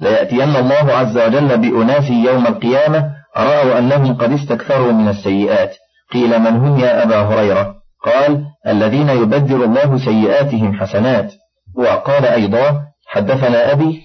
ليأتين 0.00 0.56
الله 0.56 0.92
عز 0.92 1.18
وجل 1.18 1.58
بأناس 1.58 2.10
يوم 2.10 2.46
القيامة 2.46 3.10
رأوا 3.36 3.78
أنهم 3.78 4.14
قد 4.14 4.32
استكثروا 4.32 4.92
من 4.92 5.08
السيئات. 5.08 5.76
قيل 6.12 6.38
من 6.38 6.56
هم 6.56 6.78
يا 6.78 7.02
أبا 7.02 7.16
هريرة؟ 7.16 7.74
قال 8.04 8.44
الذين 8.66 9.08
يبدل 9.08 9.62
الله 9.62 9.98
سيئاتهم 9.98 10.80
حسنات. 10.80 11.32
وقال 11.76 12.24
أيضا 12.24 12.80
حدثنا 13.08 13.72
أبي 13.72 14.02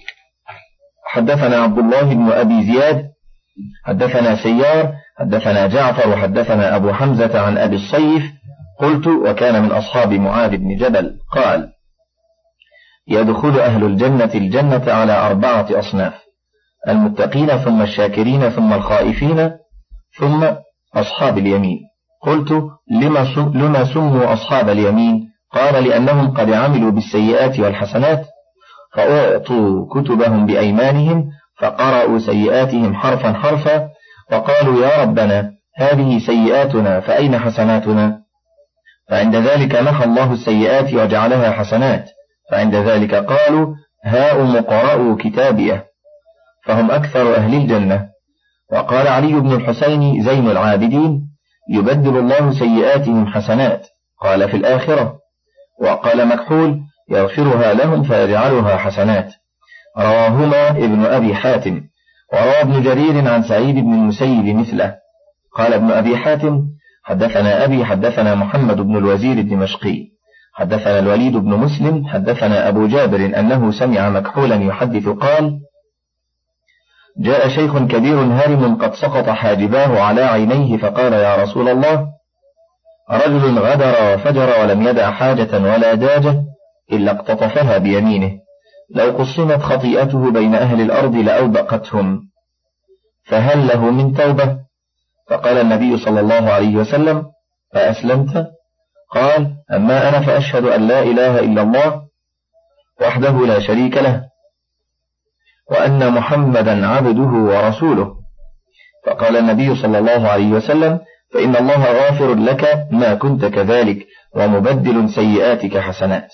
حدثنا 1.06 1.56
عبد 1.56 1.78
الله 1.78 2.02
بن 2.02 2.32
أبي 2.32 2.62
زياد 2.62 3.04
حدثنا 3.84 4.42
سيار 4.42 4.92
حدثنا 5.18 5.66
جعفر 5.66 6.08
وحدثنا 6.08 6.76
أبو 6.76 6.92
حمزة 6.92 7.40
عن 7.40 7.58
أبي 7.58 7.76
الصيف 7.76 8.22
قلت 8.80 9.06
وكان 9.06 9.62
من 9.62 9.72
أصحاب 9.72 10.12
معاذ 10.12 10.56
بن 10.56 10.76
جبل. 10.76 11.18
قال 11.32 11.68
يدخل 13.10 13.60
أهل 13.60 13.84
الجنة 13.84 14.30
الجنة 14.34 14.92
على 14.92 15.12
أربعة 15.12 15.66
أصناف. 15.70 16.14
المتقين 16.88 17.48
ثم 17.48 17.82
الشاكرين 17.82 18.50
ثم 18.50 18.72
الخائفين 18.72 19.50
ثم 20.18 20.46
أصحاب 20.94 21.38
اليمين. 21.38 21.78
قلت 22.22 22.52
لما, 22.90 23.26
لما 23.54 23.84
سموا 23.84 24.32
أصحاب 24.32 24.68
اليمين؟ 24.68 25.30
قال 25.52 25.84
لأنهم 25.84 26.30
قد 26.30 26.52
عملوا 26.52 26.90
بالسيئات 26.90 27.60
والحسنات 27.60 28.26
فأعطوا 28.94 29.86
كتبهم 29.94 30.46
بأيمانهم 30.46 31.24
فقرأوا 31.58 32.18
سيئاتهم 32.18 32.94
حرفا 32.94 33.32
حرفا 33.32 33.88
وقالوا 34.32 34.86
يا 34.86 35.02
ربنا 35.02 35.50
هذه 35.76 36.18
سيئاتنا 36.18 37.00
فأين 37.00 37.38
حسناتنا؟ 37.38 38.20
فعند 39.08 39.36
ذلك 39.36 39.74
نحى 39.74 40.04
الله 40.04 40.32
السيئات 40.32 40.94
وجعلها 40.94 41.50
حسنات. 41.50 42.04
فعند 42.50 42.74
ذلك 42.74 43.14
قالوا 43.14 43.74
هاؤم 44.04 44.56
قرأوا 44.56 45.16
كتابية 45.16 45.86
فهم 46.64 46.90
أكثر 46.90 47.36
أهل 47.36 47.54
الجنة. 47.54 48.08
وقال 48.72 49.08
علي 49.08 49.32
بن 49.32 49.52
الحسين 49.52 50.22
زين 50.22 50.50
العابدين 50.50 51.20
يبدل 51.70 52.16
الله 52.16 52.50
سيئاتهم 52.50 53.26
حسنات. 53.26 53.86
قال 54.20 54.48
في 54.48 54.56
الآخرة 54.56 55.18
وقال 55.82 56.28
مكحول 56.28 56.80
يغفرها 57.10 57.74
لهم 57.74 58.02
فيجعلها 58.02 58.76
حسنات. 58.76 59.32
رواهما 59.98 60.70
ابن 60.70 61.04
أبي 61.04 61.34
حاتم 61.34 61.80
وروى 62.32 62.60
ابن 62.60 62.82
جرير 62.82 63.28
عن 63.28 63.42
سعيد 63.42 63.74
بن 63.74 63.94
المسيب 63.94 64.56
مثله. 64.56 64.96
قال 65.56 65.74
ابن 65.74 65.90
أبي 65.90 66.16
حاتم 66.16 66.62
حدثنا 67.04 67.64
أبي 67.64 67.84
حدثنا 67.84 68.34
محمد 68.34 68.76
بن 68.76 68.96
الوزير 68.96 69.38
الدمشقي. 69.38 70.19
حدثنا 70.52 70.98
الوليد 70.98 71.36
بن 71.36 71.50
مسلم 71.50 72.06
حدثنا 72.06 72.68
أبو 72.68 72.86
جابر 72.86 73.24
أنه 73.24 73.70
سمع 73.70 74.10
مكحولا 74.10 74.54
يحدث 74.54 75.08
قال 75.08 75.60
جاء 77.18 77.48
شيخ 77.48 77.78
كبير 77.78 78.20
هارم 78.20 78.76
قد 78.76 78.94
سقط 78.94 79.28
حاجباه 79.28 80.00
على 80.00 80.22
عينيه 80.22 80.76
فقال 80.76 81.12
يا 81.12 81.36
رسول 81.36 81.68
الله 81.68 82.06
رجل 83.10 83.58
غدر 83.58 84.14
وفجر 84.14 84.60
ولم 84.60 84.82
يدع 84.82 85.10
حاجة 85.10 85.58
ولا 85.58 85.94
داجة 85.94 86.42
إلا 86.92 87.12
اقتطفها 87.12 87.78
بيمينه 87.78 88.30
لو 88.94 89.10
قسمت 89.10 89.62
خطيئته 89.62 90.30
بين 90.30 90.54
أهل 90.54 90.80
الأرض 90.80 91.14
لأوبقتهم 91.14 92.20
فهل 93.24 93.66
له 93.66 93.90
من 93.90 94.14
توبة؟ 94.14 94.58
فقال 95.30 95.58
النبي 95.58 95.96
صلى 95.96 96.20
الله 96.20 96.50
عليه 96.50 96.76
وسلم 96.76 97.24
فأسلمت 97.74 98.46
قال 99.10 99.54
أما 99.72 100.08
أنا 100.08 100.20
فأشهد 100.20 100.64
أن 100.64 100.88
لا 100.88 101.02
إله 101.02 101.40
إلا 101.40 101.62
الله 101.62 102.02
وحده 103.00 103.46
لا 103.46 103.60
شريك 103.60 103.96
له 103.96 104.22
وأن 105.70 106.12
محمدا 106.12 106.86
عبده 106.86 107.22
ورسوله. 107.22 108.14
فقال 109.06 109.36
النبي 109.36 109.82
صلى 109.82 109.98
الله 109.98 110.28
عليه 110.28 110.46
وسلم 110.46 111.00
فإن 111.34 111.56
الله 111.56 111.84
غافر 111.84 112.34
لك 112.34 112.86
ما 112.90 113.14
كنت 113.14 113.44
كذلك 113.44 114.06
ومبدل 114.34 115.10
سيئاتك 115.10 115.78
حسنات. 115.78 116.28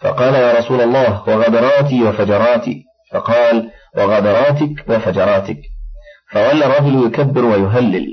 فقال 0.00 0.34
يا 0.34 0.58
رسول 0.58 0.80
الله 0.80 1.28
وغدراتي 1.28 2.04
وفجراتي. 2.04 2.84
فقال 3.12 3.70
وغدراتك 3.96 4.88
وفجراتك. 4.88 5.58
فولى 6.32 6.66
الرجل 6.66 7.06
يكبر 7.06 7.44
ويهلل. 7.44 8.06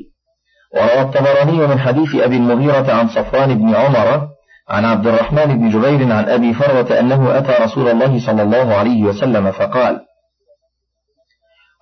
وروى 0.76 1.02
الطبراني 1.02 1.68
من 1.68 1.80
حديث 1.80 2.16
أبي 2.16 2.38
المغيرة 2.38 2.94
عن 2.94 3.08
صفوان 3.08 3.58
بن 3.58 3.76
عمر 3.76 4.28
عن 4.70 4.86
عبد 4.86 5.08
الرحمن 5.08 5.46
بن 5.46 5.70
جبير 5.70 6.14
عن 6.14 6.30
أبي 6.30 6.54
فروة 6.54 7.00
أنه 7.00 7.38
أتى 7.38 7.64
رسول 7.64 7.88
الله 7.90 8.26
صلى 8.26 8.42
الله 8.42 8.76
عليه 8.76 9.04
وسلم 9.04 9.52
فقال 9.52 10.00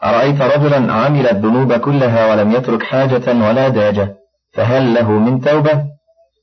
أرأيت 0.03 0.41
رجلا 0.41 0.93
عمل 0.93 1.27
الذنوب 1.27 1.73
كلها 1.73 2.31
ولم 2.31 2.51
يترك 2.51 2.83
حاجة 2.83 3.27
ولا 3.27 3.67
داجة 3.67 4.15
فهل 4.53 4.93
له 4.93 5.11
من 5.11 5.41
توبة؟ 5.41 5.83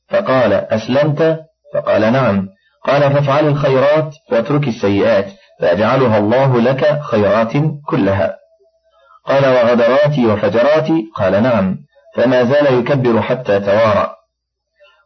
فقال 0.08 0.52
أسلمت؟ 0.52 1.40
فقال 1.74 2.12
نعم. 2.12 2.48
قال 2.84 3.00
فافعل 3.00 3.48
الخيرات 3.48 4.14
واترك 4.32 4.68
السيئات 4.68 5.26
فيجعلها 5.60 6.18
الله 6.18 6.60
لك 6.60 7.00
خيرات 7.02 7.52
كلها. 7.86 8.36
قال 9.26 9.46
وغدراتي 9.46 10.26
وفجراتي؟ 10.26 11.04
قال 11.16 11.42
نعم. 11.42 11.76
فما 12.16 12.44
زال 12.44 12.74
يكبر 12.78 13.22
حتى 13.22 13.60
توارى. 13.60 14.10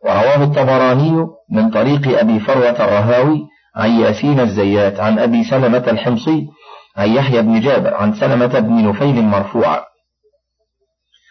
ورواه 0.05 0.45
الطبراني 0.45 1.27
من 1.51 1.71
طريق 1.71 2.19
أبي 2.19 2.41
فروة 2.41 2.85
الرهاوي 2.85 3.43
عن 3.77 3.91
ياسين 3.91 4.41
الزيات 4.41 5.01
عن 5.01 5.19
أبي 5.19 5.45
سلمة 5.45 5.85
الحمصي 5.89 6.47
عن 6.97 7.09
يحيى 7.09 7.43
بن 7.43 7.61
جابر 7.61 7.95
عن 7.95 8.15
سلمة 8.15 8.59
بن 8.59 8.89
نفيل 8.89 9.23
مرفوعا. 9.23 9.81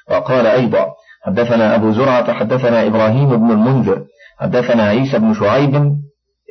وقال 0.10 0.48
أيضا 0.48 0.86
حدثنا 1.26 1.76
أبو 1.76 1.92
زرعة 1.92 2.34
حدثنا 2.34 2.88
إبراهيم 2.88 3.30
بن 3.30 3.52
المنذر 3.52 4.06
حدثنا 4.40 4.84
عيسى 4.84 5.20
بن 5.20 5.34
شعيب 5.34 5.76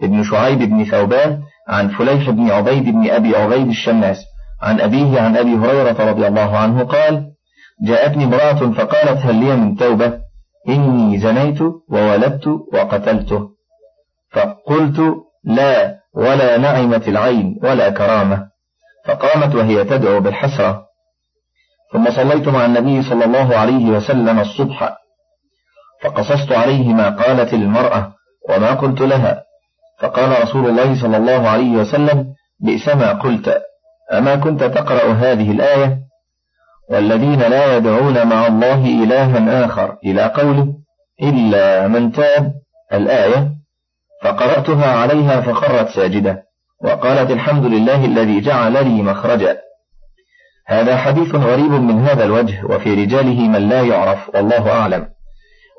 ابن 0.02 0.22
شعيب 0.22 0.58
بن 0.58 0.84
ثوبان 0.84 1.42
عن 1.68 1.88
فليح 1.88 2.30
بن 2.30 2.50
عبيد 2.50 2.84
بن 2.84 3.10
أبي 3.10 3.36
عبيد 3.36 3.68
الشماس 3.68 4.24
عن 4.62 4.80
أبيه 4.80 5.20
عن 5.20 5.36
أبي 5.36 5.54
هريرة 5.54 6.10
رضي 6.10 6.26
الله 6.26 6.58
عنه 6.58 6.84
قال 6.84 7.31
جاءتني 7.86 8.24
امرأة 8.24 8.72
فقالت 8.72 9.26
هل 9.26 9.34
لي 9.34 9.56
من 9.56 9.76
توبة؟ 9.76 10.18
إني 10.68 11.18
زنيت 11.18 11.60
وولدت 11.90 12.46
وقتلته. 12.46 13.48
فقلت 14.32 15.00
لا 15.44 15.98
ولا 16.14 16.58
نعمت 16.58 17.08
العين 17.08 17.60
ولا 17.62 17.90
كرامة. 17.90 18.48
فقامت 19.06 19.54
وهي 19.54 19.84
تدعو 19.84 20.20
بالحسرة. 20.20 20.86
ثم 21.92 22.10
صليت 22.10 22.48
مع 22.48 22.64
النبي 22.64 23.02
صلى 23.02 23.24
الله 23.24 23.56
عليه 23.56 23.90
وسلم 23.90 24.40
الصبح. 24.40 24.96
فقصصت 26.02 26.52
عليه 26.52 26.92
ما 26.94 27.08
قالت 27.08 27.54
المرأة 27.54 28.12
وما 28.48 28.74
قلت 28.74 29.00
لها. 29.00 29.42
فقال 30.00 30.42
رسول 30.42 30.68
الله 30.68 31.00
صلى 31.02 31.16
الله 31.16 31.48
عليه 31.48 31.76
وسلم 31.76 32.34
بئس 32.60 32.88
ما 32.88 33.12
قلت. 33.12 33.62
أما 34.12 34.36
كنت 34.36 34.64
تقرأ 34.64 35.12
هذه 35.12 35.50
الآية؟ 35.50 35.98
والذين 36.92 37.38
لا 37.38 37.76
يدعون 37.76 38.26
مع 38.26 38.46
الله 38.46 38.84
إلها 39.04 39.64
آخر. 39.64 39.96
إلى 40.04 40.22
قوله 40.24 40.74
إلا 41.22 41.88
من 41.88 42.12
تاب 42.12 42.52
الآية 42.92 43.50
فقرأتها 44.22 44.86
عليها 44.86 45.40
فخرت 45.40 45.88
ساجدة 45.88 46.42
وقالت 46.84 47.30
الحمد 47.30 47.64
لله 47.64 48.04
الذي 48.04 48.40
جعل 48.40 48.72
لي 48.72 49.02
مخرجا. 49.02 49.58
هذا 50.66 50.96
حديث 50.96 51.34
غريب 51.34 51.70
من 51.72 52.00
هذا 52.00 52.24
الوجه 52.24 52.64
وفي 52.64 52.94
رجاله 52.94 53.48
من 53.48 53.68
لا 53.68 53.82
يعرف 53.82 54.34
والله 54.34 54.70
أعلم. 54.70 55.06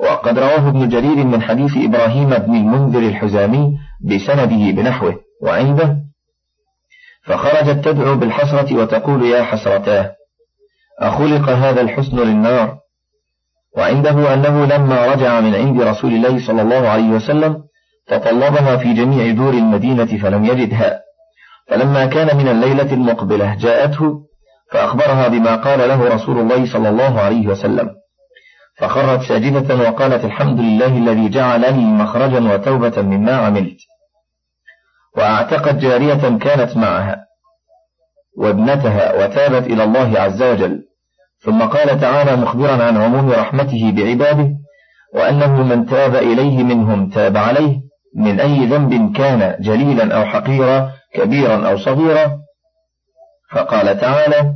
وقد 0.01 0.39
رواه 0.39 0.69
ابن 0.69 0.89
جرير 0.89 1.15
من 1.25 1.41
حديث 1.41 1.71
إبراهيم 1.77 2.29
بن 2.29 2.55
المنذر 2.55 2.99
الحزامي 2.99 3.77
بسنده 4.01 4.81
بنحوه 4.81 5.15
وعنده 5.43 5.97
فخرجت 7.25 7.85
تدعو 7.85 8.15
بالحسرة 8.15 8.75
وتقول 8.81 9.25
يا 9.25 9.43
حسرتاه. 9.43 10.22
أخلق 11.07 11.49
هذا 11.49 11.81
الحسن 11.81 12.17
للنار. 12.19 12.77
وعنده 13.77 14.33
أنه 14.33 14.65
لما 14.65 15.05
رجع 15.05 15.39
من 15.39 15.55
عند 15.55 15.81
رسول 15.81 16.13
الله 16.13 16.47
صلى 16.47 16.61
الله 16.61 16.89
عليه 16.89 17.09
وسلم 17.09 17.63
فطلبها 18.07 18.77
في 18.77 18.93
جميع 18.93 19.33
دور 19.33 19.53
المدينة 19.53 20.17
فلم 20.21 20.45
يجدها. 20.45 20.99
فلما 21.67 22.05
كان 22.05 22.37
من 22.37 22.47
الليلة 22.47 22.93
المقبلة 22.93 23.55
جاءته 23.55 24.23
فأخبرها 24.71 25.27
بما 25.27 25.55
قال 25.55 25.79
له 25.79 26.15
رسول 26.15 26.39
الله 26.39 26.73
صلى 26.73 26.89
الله 26.89 27.21
عليه 27.21 27.47
وسلم. 27.47 27.89
فخرت 28.77 29.21
ساجدة 29.21 29.75
وقالت 29.75 30.25
الحمد 30.25 30.59
لله 30.59 30.97
الذي 30.97 31.29
جعل 31.29 31.61
لي 31.61 31.85
مخرجا 31.85 32.53
وتوبة 32.53 33.01
مما 33.01 33.35
عملت. 33.35 33.77
وأعتقت 35.17 35.75
جارية 35.75 36.37
كانت 36.37 36.77
معها 36.77 37.25
وابنتها 38.37 39.13
وتابت 39.13 39.67
إلى 39.67 39.83
الله 39.83 40.19
عز 40.19 40.43
وجل. 40.43 40.82
ثم 41.45 41.61
قال 41.61 41.99
تعالى 41.99 42.35
مخبرا 42.35 42.83
عن 42.83 42.97
عموم 42.97 43.31
رحمته 43.31 43.93
بعباده 43.95 44.49
وأنه 45.15 45.63
من 45.63 45.85
تاب 45.85 46.15
إليه 46.15 46.63
منهم 46.63 47.09
تاب 47.09 47.37
عليه 47.37 47.77
من 48.15 48.39
أي 48.39 48.65
ذنب 48.65 49.15
كان 49.15 49.55
جليلا 49.59 50.15
أو 50.17 50.25
حقيرا 50.25 50.91
كبيرا 51.13 51.69
أو 51.69 51.77
صغيرا. 51.77 52.31
فقال 53.51 53.99
تعالى 53.99 54.53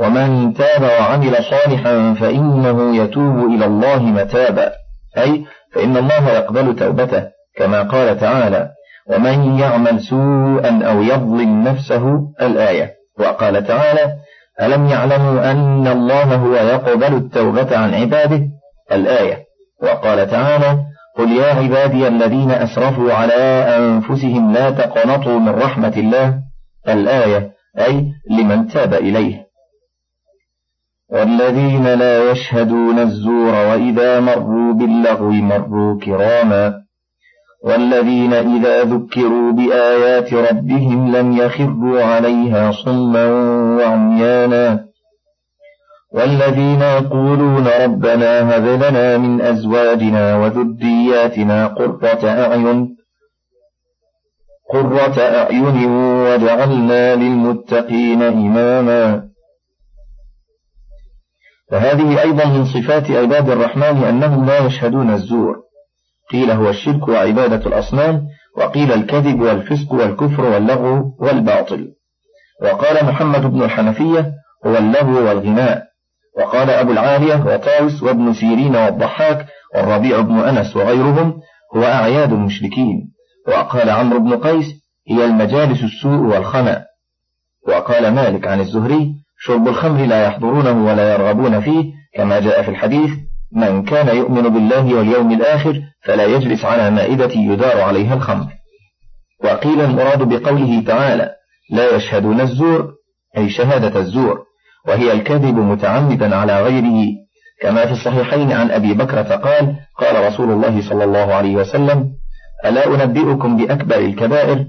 ومن 0.00 0.54
تاب 0.54 0.82
وعمل 0.82 1.36
صالحا 1.44 2.14
فإنه 2.14 2.96
يتوب 2.96 3.46
إلى 3.46 3.66
الله 3.66 4.02
متابا. 4.02 4.72
أي 5.18 5.44
فإن 5.74 5.96
الله 5.96 6.28
يقبل 6.28 6.76
توبته 6.76 7.24
كما 7.56 7.82
قال 7.82 8.20
تعالى 8.20 8.70
ومن 9.10 9.58
يعمل 9.58 10.00
سوءا 10.00 10.82
أو 10.84 11.02
يظلم 11.02 11.62
نفسه 11.64 12.32
الآية. 12.42 12.96
وقال 13.18 13.66
تعالى 13.66 14.16
ألم 14.62 14.86
يعلموا 14.86 15.50
أن 15.50 15.86
الله 15.86 16.34
هو 16.34 16.54
يقبل 16.54 17.16
التوبة 17.16 17.76
عن 17.78 17.94
عباده؟ 17.94 18.48
الآية. 18.92 19.44
وقال 19.82 20.30
تعالى 20.30 20.78
قل 21.16 21.32
يا 21.32 21.54
عبادي 21.54 22.08
الذين 22.08 22.50
أسرفوا 22.50 23.12
على 23.12 23.34
أنفسهم 23.78 24.52
لا 24.52 24.70
تقنطوا 24.70 25.38
من 25.38 25.48
رحمة 25.48 25.92
الله. 25.96 26.38
الآية 26.88 27.50
أي 27.78 28.12
لمن 28.30 28.66
تاب 28.66 28.94
إليه. 28.94 29.46
والذين 31.10 31.84
لا 31.84 32.30
يشهدون 32.30 32.98
الزور 32.98 33.54
وإذا 33.54 34.20
مروا 34.20 34.72
باللغو 34.72 35.30
مروا 35.30 36.00
كراما. 36.00 36.85
والذين 37.64 38.32
إذا 38.32 38.84
ذكروا 38.84 39.52
بآيات 39.52 40.34
ربهم 40.34 41.16
لم 41.16 41.36
يخروا 41.36 42.02
عليها 42.02 42.72
صما 42.72 43.26
وعميانا 43.76 44.86
والذين 46.12 46.82
يقولون 46.82 47.66
ربنا 47.66 48.56
هب 48.56 48.82
لنا 48.82 49.18
من 49.18 49.40
أزواجنا 49.40 50.36
وذرياتنا 50.36 51.66
قرة 51.66 52.28
أعين 52.28 52.96
قرة 54.70 55.20
أعين 55.20 55.86
وجعلنا 56.26 57.14
للمتقين 57.14 58.22
إماما. 58.22 59.28
فهذه 61.70 62.22
أيضا 62.22 62.44
من 62.44 62.64
صفات 62.64 63.10
عباد 63.10 63.50
الرحمن 63.50 64.04
أنهم 64.04 64.46
لا 64.46 64.58
يشهدون 64.66 65.10
الزور. 65.10 65.65
قيل 66.32 66.50
هو 66.50 66.70
الشرك 66.70 67.08
وعبادة 67.08 67.66
الأصنام 67.66 68.22
وقيل 68.56 68.92
الكذب 68.92 69.40
والفسق 69.40 69.92
والكفر 69.92 70.44
واللغو 70.44 71.16
والباطل. 71.20 71.88
وقال 72.62 73.06
محمد 73.06 73.42
بن 73.46 73.62
الحنفية 73.62 74.32
هو 74.66 74.76
اللغو 74.76 75.28
والغناء. 75.28 75.82
وقال 76.38 76.70
أبو 76.70 76.92
العالية 76.92 77.44
وطاوس 77.46 78.02
وابن 78.02 78.32
سيرين 78.32 78.76
والضحاك 78.76 79.46
والربيع 79.74 80.20
بن 80.20 80.38
أنس 80.38 80.76
وغيرهم 80.76 81.40
هو 81.76 81.84
أعياد 81.84 82.32
المشركين. 82.32 83.12
وقال 83.48 83.90
عمرو 83.90 84.18
بن 84.20 84.36
قيس 84.36 84.66
هي 85.08 85.24
المجالس 85.24 85.84
السوء 85.84 86.18
والخنا 86.18 86.86
وقال 87.68 88.14
مالك 88.14 88.46
عن 88.46 88.60
الزهري 88.60 89.14
شرب 89.38 89.68
الخمر 89.68 90.06
لا 90.06 90.24
يحضرونه 90.26 90.86
ولا 90.86 91.12
يرغبون 91.12 91.60
فيه 91.60 91.92
كما 92.14 92.40
جاء 92.40 92.62
في 92.62 92.68
الحديث 92.68 93.10
من 93.56 93.82
كان 93.82 94.16
يؤمن 94.16 94.42
بالله 94.42 94.94
واليوم 94.94 95.32
الآخر 95.32 95.80
فلا 96.04 96.24
يجلس 96.24 96.64
على 96.64 96.90
مائدة 96.90 97.32
يدار 97.34 97.80
عليها 97.80 98.14
الخمر. 98.14 98.46
وقيل 99.44 99.80
المراد 99.80 100.22
بقوله 100.22 100.84
تعالى 100.86 101.30
لا 101.70 101.96
يشهدون 101.96 102.40
الزور 102.40 102.92
أي 103.36 103.50
شهادة 103.50 104.00
الزور 104.00 104.44
وهي 104.88 105.12
الكذب 105.12 105.58
متعمدا 105.58 106.36
على 106.36 106.62
غيره. 106.62 107.04
كما 107.62 107.86
في 107.86 107.92
الصحيحين 107.92 108.52
عن 108.52 108.70
أبي 108.70 108.94
بكرة 108.94 109.36
قال 109.36 109.76
قال 109.98 110.24
رسول 110.32 110.50
الله 110.52 110.88
صلى 110.88 111.04
الله 111.04 111.34
عليه 111.34 111.56
وسلم 111.56 112.12
ألا 112.64 113.04
أنبئكم 113.04 113.56
بأكبر 113.56 113.98
الكبائر؟ 113.98 114.66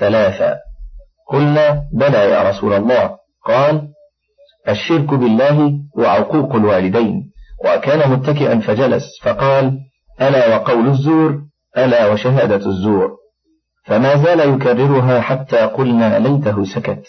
ثلاثة. 0.00 0.56
قلنا 1.28 1.82
بلى 1.92 2.30
يا 2.30 2.48
رسول 2.50 2.72
الله. 2.72 3.10
قال 3.44 3.88
الشرك 4.68 5.14
بالله 5.14 5.72
وعقوق 5.98 6.54
الوالدين. 6.54 7.35
وكان 7.64 8.10
متكئا 8.10 8.58
فجلس 8.60 9.04
فقال 9.22 9.78
ألا 10.20 10.56
وقول 10.56 10.88
الزور 10.88 11.40
ألا 11.78 12.12
وشهادة 12.12 12.66
الزور. 12.66 13.10
فما 13.84 14.16
زال 14.16 14.40
يكررها 14.54 15.20
حتى 15.20 15.56
قلنا 15.56 16.18
ليته 16.18 16.64
سكت. 16.64 17.02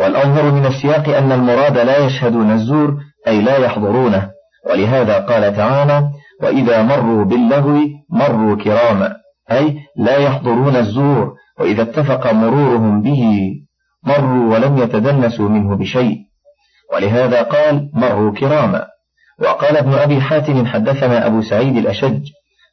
والأظهر 0.00 0.50
من 0.50 0.66
السياق 0.66 1.08
أن 1.08 1.32
المراد 1.32 1.78
لا 1.78 2.06
يشهدون 2.06 2.50
الزور 2.50 2.96
أي 3.28 3.42
لا 3.42 3.56
يحضرونه. 3.56 4.30
ولهذا 4.70 5.18
قال 5.18 5.56
تعالى 5.56 6.10
وإذا 6.42 6.82
مروا 6.82 7.24
باللغو 7.24 7.78
مروا 8.10 8.56
كراما. 8.56 9.16
أي 9.50 9.76
لا 9.96 10.16
يحضرون 10.16 10.76
الزور 10.76 11.34
وإذا 11.60 11.82
اتفق 11.82 12.32
مرورهم 12.32 13.02
به 13.02 13.40
مروا 14.04 14.54
ولم 14.54 14.78
يتدنسوا 14.78 15.48
منه 15.48 15.76
بشيء. 15.76 16.29
ولهذا 16.92 17.42
قال 17.42 17.90
مروا 17.94 18.32
كراما. 18.32 18.86
وقال 19.40 19.76
ابن 19.76 19.94
أبي 19.94 20.20
حاتم 20.20 20.66
حدثنا 20.66 21.26
أبو 21.26 21.42
سعيد 21.42 21.76
الأشج 21.76 22.22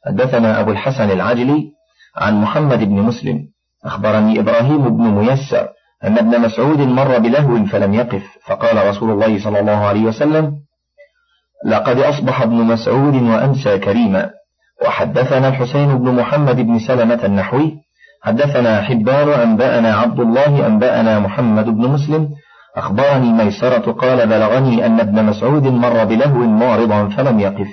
حدثنا 0.06 0.60
أبو 0.60 0.70
الحسن 0.70 1.10
العجلي 1.10 1.64
عن 2.16 2.40
محمد 2.40 2.78
بن 2.78 2.94
مسلم. 2.94 3.48
أخبرني 3.84 4.40
إبراهيم 4.40 4.96
بن 4.96 5.02
ميسر 5.02 5.68
أن 6.04 6.18
ابن 6.18 6.40
مسعود 6.40 6.78
مر 6.78 7.18
بلهو 7.18 7.64
فلم 7.64 7.94
يقف 7.94 8.22
فقال 8.46 8.86
رسول 8.86 9.10
الله 9.10 9.44
صلى 9.44 9.60
الله 9.60 9.86
عليه 9.86 10.02
وسلم 10.02 10.52
لقد 11.66 11.98
أصبح 11.98 12.42
ابن 12.42 12.54
مسعود 12.54 13.14
وأمسى 13.14 13.78
كريما. 13.78 14.30
وحدثنا 14.86 15.48
الحسين 15.48 15.98
بن 15.98 16.14
محمد 16.14 16.56
بن 16.56 16.78
سلمة 16.78 17.24
النحوي 17.24 17.76
حدثنا 18.22 18.82
حبان 18.82 19.28
أنبأنا 19.28 19.94
عبد 19.94 20.20
الله 20.20 20.66
أنبأنا 20.66 21.18
محمد 21.18 21.64
بن 21.64 21.88
مسلم 21.88 22.28
أخبرني 22.78 23.32
ميسرة 23.32 23.92
قال 23.92 24.26
بلغني 24.26 24.86
أن 24.86 25.00
ابن 25.00 25.24
مسعود 25.24 25.66
مر 25.66 26.04
بلهو 26.04 26.38
معرضا 26.38 27.08
فلم 27.08 27.40
يقف. 27.40 27.68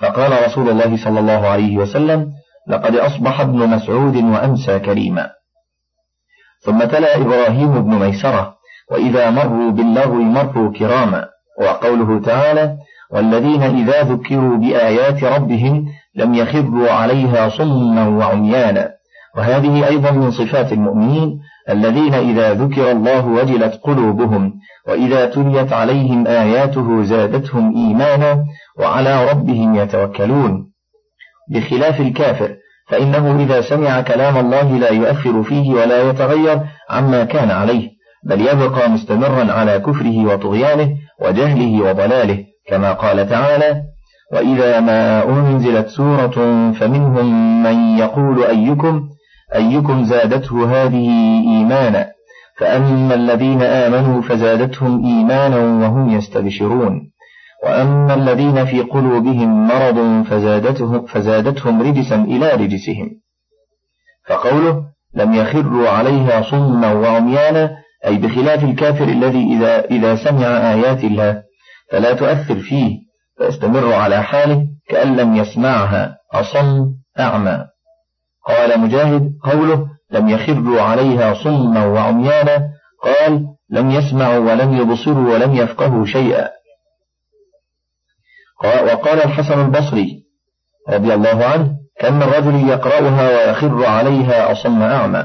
فقال 0.00 0.44
رسول 0.46 0.68
الله 0.70 1.04
صلى 1.04 1.20
الله 1.20 1.46
عليه 1.48 1.76
وسلم 1.76 2.32
لقد 2.68 2.96
أصبح 2.96 3.40
ابن 3.40 3.58
مسعود 3.68 4.16
وأمسى 4.16 4.78
كريما 4.78 5.30
ثم 6.64 6.78
تلا 6.78 7.16
إبراهيم 7.16 7.82
بن 7.82 7.94
ميسرة 7.94 8.54
وإذا 8.90 9.30
مروا 9.30 9.70
باللغو 9.70 10.14
مروا 10.14 10.72
كراما. 10.72 11.28
وقوله 11.60 12.20
تعالى 12.20 12.76
والذين 13.12 13.62
إذا 13.62 14.02
ذكروا 14.02 14.56
بآيات 14.56 15.24
ربهم 15.24 15.86
لم 16.14 16.34
يخروا 16.34 16.90
عليها 16.90 17.48
صما 17.48 18.08
وعميانا. 18.08 18.90
وهذه 19.36 19.86
أيضا 19.86 20.10
من 20.10 20.30
صفات 20.30 20.72
المؤمنين 20.72 21.40
الذين 21.68 22.14
إذا 22.14 22.54
ذكر 22.54 22.90
الله 22.90 23.26
وجلت 23.26 23.80
قلوبهم 23.82 24.52
وإذا 24.88 25.26
تليت 25.26 25.72
عليهم 25.72 26.26
آياته 26.26 27.02
زادتهم 27.02 27.76
إيمانا 27.76 28.44
وعلى 28.78 29.30
ربهم 29.30 29.74
يتوكلون. 29.74 30.70
بخلاف 31.50 32.00
الكافر 32.00 32.56
فإنه 32.88 33.40
إذا 33.40 33.60
سمع 33.60 34.00
كلام 34.00 34.36
الله 34.36 34.78
لا 34.78 34.90
يؤثر 34.90 35.42
فيه 35.42 35.74
ولا 35.74 36.10
يتغير 36.10 36.60
عما 36.90 37.24
كان 37.24 37.50
عليه 37.50 37.90
بل 38.24 38.40
يبقى 38.40 38.90
مستمرا 38.90 39.52
على 39.52 39.78
كفره 39.78 40.26
وطغيانه 40.26 40.96
وجهله 41.20 41.82
وضلاله 41.82 42.44
كما 42.68 42.92
قال 42.92 43.28
تعالى 43.28 43.82
وإذا 44.32 44.80
ما 44.80 45.24
أنزلت 45.24 45.88
سورة 45.88 46.72
فمنهم 46.72 47.62
من 47.62 47.98
يقول 47.98 48.44
أيكم 48.44 49.08
أيكم 49.54 50.04
زادته 50.04 50.72
هذه 50.72 51.08
إيمانا؟ 51.48 52.10
فأما 52.58 53.14
الذين 53.14 53.62
آمنوا 53.62 54.22
فزادتهم 54.22 55.04
إيمانا 55.04 55.56
وهم 55.56 56.10
يستبشرون. 56.10 57.10
وأما 57.64 58.14
الذين 58.14 58.64
في 58.64 58.80
قلوبهم 58.80 59.68
مرض 59.68 60.24
فزادتهم, 60.24 61.06
فزادتهم 61.06 61.82
رجسا 61.82 62.16
إلى 62.16 62.50
رجسهم. 62.50 63.10
فقوله 64.26 64.82
لم 65.14 65.34
يخروا 65.34 65.88
عليها 65.88 66.42
صما 66.42 66.92
وعميانا 66.92 67.70
أي 68.06 68.16
بخلاف 68.16 68.64
الكافر 68.64 69.04
الذي 69.04 69.56
إذا, 69.56 69.84
إذا 69.84 70.16
سمع 70.16 70.46
آيات 70.46 71.04
الله 71.04 71.42
فلا 71.92 72.12
تؤثر 72.12 72.58
فيه 72.58 72.98
فيستمر 73.38 73.92
على 73.92 74.22
حاله 74.22 74.66
كأن 74.88 75.16
لم 75.16 75.36
يسمعها 75.36 76.16
أصم 76.32 76.86
أعمى. 77.18 77.69
قال 78.50 78.80
مجاهد 78.80 79.32
قوله 79.44 79.86
لم 80.10 80.28
يخروا 80.28 80.80
عليها 80.80 81.34
صما 81.34 81.86
وعميانا 81.86 82.68
قال 83.04 83.46
لم 83.70 83.90
يسمعوا 83.90 84.38
ولم 84.38 84.76
يبصروا 84.76 85.34
ولم 85.34 85.54
يفقهوا 85.54 86.06
شيئا. 86.06 86.50
وقال 88.64 89.22
الحسن 89.22 89.60
البصري 89.60 90.22
رضي 90.88 91.14
الله 91.14 91.44
عنه 91.44 91.70
كم 92.00 92.14
من 92.14 92.22
رجل 92.22 92.68
يقرأها 92.68 93.28
ويخر 93.28 93.86
عليها 93.86 94.52
أصم 94.52 94.82
أعمى؟ 94.82 95.24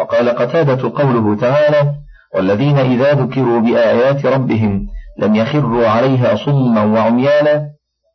وقال 0.00 0.28
قتادة 0.28 0.92
قوله 1.02 1.36
تعالى 1.40 1.94
والذين 2.34 2.78
إذا 2.78 3.12
ذكروا 3.12 3.60
بآيات 3.60 4.26
ربهم 4.26 4.86
لم 5.18 5.34
يخروا 5.34 5.88
عليها 5.88 6.36
صما 6.36 6.84
وعميانا 6.84 7.62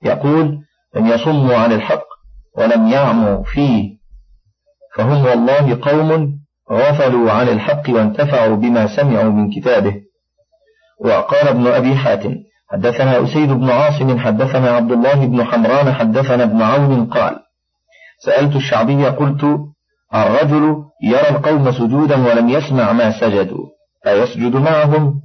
يقول 0.03 0.57
لم 0.95 1.07
يصموا 1.07 1.55
عن 1.55 1.71
الحق 1.71 2.05
ولم 2.57 2.87
يعموا 2.87 3.43
فيه. 3.43 3.98
فهم 4.95 5.25
والله 5.25 5.79
قوم 5.81 6.39
غفلوا 6.71 7.31
عن 7.31 7.49
الحق 7.49 7.89
وانتفعوا 7.89 8.55
بما 8.55 8.95
سمعوا 8.95 9.31
من 9.31 9.49
كتابه. 9.51 9.95
وقال 11.05 11.47
ابن 11.47 11.67
أبي 11.67 11.95
حاتم 11.95 12.35
حدثنا 12.71 13.23
أسيد 13.23 13.49
بن 13.51 13.69
عاصم 13.69 14.19
حدثنا 14.19 14.71
عبد 14.71 14.91
الله 14.91 15.25
بن 15.25 15.43
حمران 15.43 15.93
حدثنا 15.93 16.43
ابن 16.43 16.61
عون 16.61 17.05
قال 17.05 17.35
سألت 18.25 18.55
الشعبي 18.55 19.05
قلت 19.05 19.43
الرجل 20.13 20.83
يرى 21.03 21.29
القوم 21.29 21.71
سجودا 21.71 22.27
ولم 22.27 22.49
يسمع 22.49 22.91
ما 22.91 23.19
سجدوا 23.19 23.65
أيسجد 24.07 24.55
معهم؟ 24.55 25.21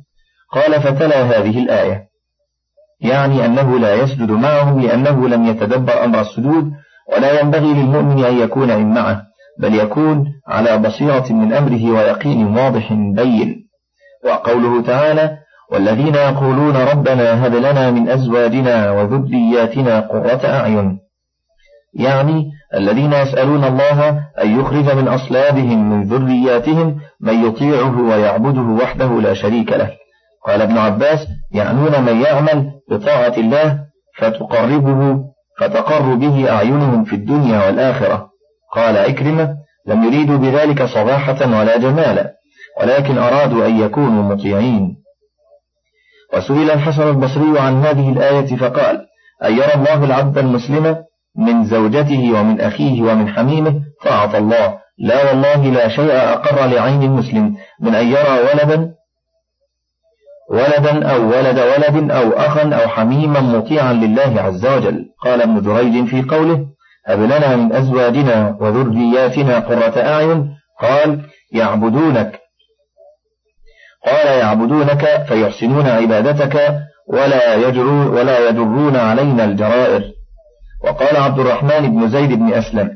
قال 0.53 0.81
فتلا 0.81 1.23
هذه 1.23 1.59
الآية. 1.59 2.05
يعني 3.01 3.45
أنه 3.45 3.79
لا 3.79 3.95
يسجد 3.95 4.31
معهم 4.31 4.81
لأنه 4.81 5.29
لم 5.29 5.47
يتدبر 5.47 6.05
أمر 6.05 6.21
السجود 6.21 6.73
ولا 7.13 7.41
ينبغي 7.41 7.75
للمؤمن 7.75 8.25
أن 8.25 8.39
يكون 8.39 8.71
إن 8.71 8.95
معه. 8.95 9.23
بل 9.59 9.75
يكون 9.75 10.25
على 10.49 10.79
بصيرة 10.79 11.33
من 11.33 11.53
أمره 11.53 11.91
ويقين 11.91 12.47
واضح 12.47 12.93
بين. 12.93 13.65
وقوله 14.25 14.83
تعالى 14.83 15.39
والذين 15.73 16.15
يقولون 16.15 16.77
ربنا 16.77 17.47
هب 17.47 17.55
لنا 17.55 17.91
من 17.91 18.09
أزواجنا 18.09 18.91
وذرياتنا 18.91 20.01
قرة 20.01 20.41
أعين 20.45 20.99
يعني 21.95 22.51
الذين 22.75 23.13
يسألون 23.13 23.65
الله 23.65 24.09
أن 24.43 24.61
يخرج 24.61 24.97
من 24.97 25.09
أصلابهم 25.09 25.91
من 25.91 26.03
ذرياتهم 26.03 26.97
من 27.21 27.47
يطيعه 27.47 28.01
ويعبده 28.01 28.83
وحده 28.83 29.21
لا 29.21 29.35
شريك 29.35 29.73
له. 29.73 29.91
قال 30.47 30.63
ابن 30.63 30.79
عباس 30.79 31.27
يعنون 31.53 32.03
من 32.05 32.21
يعمل 32.21 32.71
بطاعة 32.91 33.35
الله 33.39 33.79
فتقربه 34.19 35.25
فتقر 35.59 36.15
به 36.15 36.51
أعينهم 36.51 37.05
في 37.05 37.17
الدنيا 37.17 37.67
والآخرة 37.67 38.34
قال 38.75 38.97
عكرمة 38.97 39.57
لم 39.87 40.05
يريدوا 40.05 40.37
بذلك 40.37 40.83
صباحة 40.83 41.59
ولا 41.59 41.79
جمالا 41.79 42.33
ولكن 42.81 43.19
أرادوا 43.19 43.67
أن 43.67 43.81
يكونوا 43.81 44.23
مطيعين. 44.23 44.97
وسئل 46.35 46.71
الحسن 46.71 47.09
البصري 47.09 47.59
عن 47.59 47.85
هذه 47.85 48.13
الآية 48.13 48.57
فقال 48.57 49.01
أن 49.45 49.53
يرى 49.53 49.75
الله 49.75 50.05
العبد 50.05 50.39
المسلم 50.39 50.97
من 51.37 51.65
زوجته 51.65 52.33
ومن 52.35 52.61
أخيه 52.61 53.03
ومن 53.03 53.29
حميمه 53.29 53.75
طاعة 54.05 54.39
الله. 54.39 54.79
لا 54.99 55.29
والله 55.29 55.65
لا 55.65 55.89
شيء 55.89 56.13
أقر 56.13 56.67
لعين 56.67 57.03
المسلم 57.03 57.57
من 57.81 57.95
أن 57.95 58.07
يرى 58.07 58.41
ولدا 58.41 58.95
ولدا 60.51 61.09
أو 61.09 61.29
ولد 61.29 61.59
ولد 61.59 62.11
أو 62.11 62.31
أخا 62.31 62.75
أو 62.75 62.89
حميما 62.89 63.41
مطيعا 63.41 63.93
لله 63.93 64.41
عز 64.41 64.67
وجل. 64.67 65.05
قال 65.25 65.43
ابن 65.43 65.63
جريج 65.63 66.07
في 66.07 66.23
قوله 66.23 66.74
هب 67.07 67.21
لنا 67.21 67.57
من 67.57 67.73
أزواجنا 67.73 68.57
وذرياتنا 68.61 69.59
قرة 69.59 70.03
أعين. 70.03 70.55
قال 70.81 71.21
يعبدونك. 71.53 72.41
قال 74.07 74.27
يعبدونك 74.27 75.25
فيحسنون 75.29 75.87
عبادتك 75.87 76.79
ولا 77.09 77.55
يجرون, 77.55 78.07
ولا 78.07 78.49
يجرون 78.49 78.97
علينا 78.97 79.45
الجرائر. 79.45 80.03
وقال 80.85 81.17
عبد 81.17 81.39
الرحمن 81.39 81.91
بن 81.91 82.09
زيد 82.09 82.33
بن 82.33 82.53
أسلم 82.53 82.91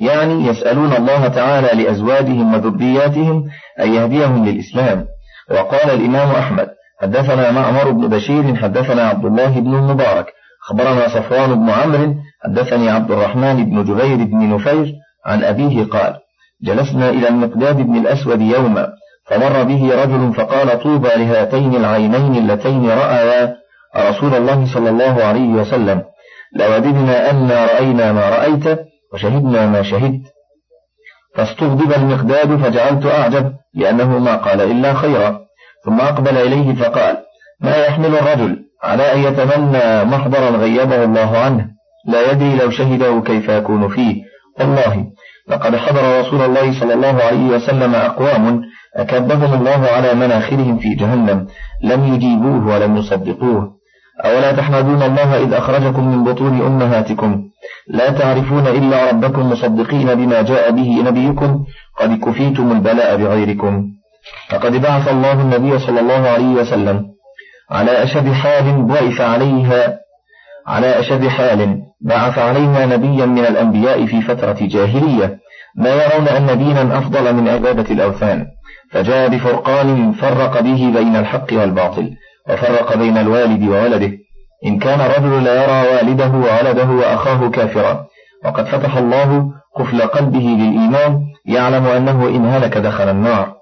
يعني 0.00 0.46
يسألون 0.46 0.92
الله 0.92 1.28
تعالى 1.28 1.82
لأزواجهم 1.82 2.54
وذرياتهم 2.54 3.44
أن 3.80 3.94
يهديهم 3.94 4.46
للإسلام. 4.46 5.06
وقال 5.50 5.90
الإمام 5.90 6.30
أحمد 6.30 6.68
حدثنا 7.02 7.50
معمر 7.50 7.90
بن 7.90 8.08
بشير 8.08 8.56
حدثنا 8.56 9.08
عبد 9.08 9.24
الله 9.24 9.60
بن 9.60 9.74
المبارك 9.74 10.26
أخبرنا 10.64 11.08
صفوان 11.08 11.54
بن 11.54 11.70
عمرو 11.70 12.14
حدثني 12.44 12.90
عبد 12.90 13.10
الرحمن 13.10 13.64
بن 13.64 13.84
جبير 13.84 14.16
بن 14.16 14.54
نفير 14.54 14.94
عن 15.26 15.44
أبيه 15.44 15.84
قال 15.84 16.14
جلسنا 16.62 17.10
إلى 17.10 17.28
المقداد 17.28 17.76
بن 17.76 17.96
الأسود 17.96 18.40
يوما 18.40 18.88
فمر 19.26 19.62
به 19.62 20.02
رجل 20.02 20.32
فقال 20.32 20.82
طوبى 20.82 21.08
لهاتين 21.08 21.74
العينين 21.74 22.36
اللتين 22.36 22.90
رأيا 22.90 23.56
رسول 23.96 24.34
الله 24.34 24.74
صلى 24.74 24.90
الله 24.90 25.24
عليه 25.24 25.48
وسلم 25.48 26.02
لوددنا 26.56 27.30
أنا 27.30 27.66
رأينا 27.66 28.12
ما 28.12 28.28
رأيت 28.28 28.78
وشهدنا 29.12 29.66
ما 29.66 29.82
شهدت. 29.82 30.22
فاستغضب 31.34 31.92
المقداد 31.92 32.56
فجعلت 32.56 33.06
أعجب 33.06 33.52
لأنه 33.74 34.18
ما 34.18 34.36
قال 34.36 34.60
إلا 34.60 34.94
خيرا 34.94 35.40
ثم 35.84 36.00
أقبل 36.00 36.36
إليه 36.36 36.74
فقال 36.74 37.16
ما 37.60 37.76
يحمل 37.76 38.14
الرجل 38.16 38.58
على 38.82 39.12
أن 39.12 39.18
يتمنى 39.18 40.04
محضرا 40.04 40.50
غيبه 40.50 41.04
الله 41.04 41.38
عنه؟ 41.38 41.77
لا 42.08 42.30
يدري 42.30 42.56
لو 42.56 42.70
شهده 42.70 43.20
كيف 43.20 43.48
يكون 43.48 43.88
فيه. 43.88 44.22
والله 44.60 45.06
لقد 45.48 45.76
حضر 45.76 46.20
رسول 46.20 46.42
الله 46.42 46.80
صلى 46.80 46.94
الله 46.94 47.22
عليه 47.22 47.46
وسلم 47.56 47.94
أقوام 47.94 48.62
أكبهم 48.96 49.54
الله 49.54 49.88
على 49.96 50.14
مناخرهم 50.14 50.78
في 50.78 50.94
جهنم 50.94 51.46
لم 51.82 52.14
يجيبوه 52.14 52.66
ولم 52.66 52.96
يصدقوه. 52.96 53.78
أولا 54.24 54.52
تحمدون 54.52 55.02
الله 55.02 55.42
إذ 55.42 55.52
أخرجكم 55.52 56.08
من 56.08 56.24
بطون 56.24 56.60
أمهاتكم. 56.60 57.42
لا 57.88 58.10
تعرفون 58.10 58.66
إلا 58.66 59.10
ربكم 59.10 59.50
مصدقين 59.50 60.14
بما 60.14 60.42
جاء 60.42 60.70
به 60.70 61.02
نبيكم 61.02 61.64
قد 62.00 62.18
كفيتم 62.18 62.72
البلاء 62.72 63.16
بغيركم. 63.16 63.84
فقد 64.50 64.72
بعث 64.72 65.08
الله 65.08 65.32
النبي 65.32 65.78
صلى 65.78 66.00
الله 66.00 66.28
عليه 66.28 66.52
وسلم 66.54 67.06
على 67.70 68.02
أشد 68.02 68.32
حال 68.32 68.82
بعث 68.82 69.20
عليها 69.20 69.98
على 70.68 71.00
أشد 71.00 71.28
حال 71.28 71.82
بعث 72.00 72.38
عليها 72.38 72.86
نبيا 72.86 73.26
من 73.26 73.38
الأنبياء 73.38 74.06
في 74.06 74.22
فترة 74.22 74.56
جاهلية 74.60 75.38
ما 75.76 75.90
يرون 75.90 76.28
أن 76.28 76.58
دينا 76.58 76.98
أفضل 76.98 77.34
من 77.34 77.48
عبادة 77.48 77.94
الأوثان 77.94 78.46
فجاء 78.90 79.28
بفرقان 79.28 80.12
فرق 80.12 80.60
به 80.60 80.92
بين 80.94 81.16
الحق 81.16 81.52
والباطل 81.52 82.10
وفرق 82.50 82.96
بين 82.96 83.18
الوالد 83.18 83.68
وولده. 83.68 84.12
إن 84.66 84.78
كان 84.78 85.00
الرجل 85.00 85.44
لا 85.44 85.62
يرى 85.64 85.94
والده 85.94 86.28
وولده 86.28 86.88
وأخاه 86.88 87.50
كافرا 87.50 88.06
وقد 88.44 88.66
فتح 88.66 88.96
الله 88.96 89.52
قفل 89.76 90.02
قلبه 90.02 90.56
للإيمان 90.58 91.20
يعلم 91.46 91.86
أنه 91.86 92.28
إن 92.28 92.46
هلك 92.46 92.78
دخل 92.78 93.08
النار. 93.08 93.54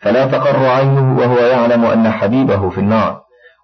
فلا 0.00 0.26
تقر 0.26 0.66
عينه 0.66 1.18
وهو 1.18 1.38
يعلم 1.38 1.84
أن 1.84 2.10
حبيبه 2.10 2.70
في 2.70 2.78
النار 2.78 3.20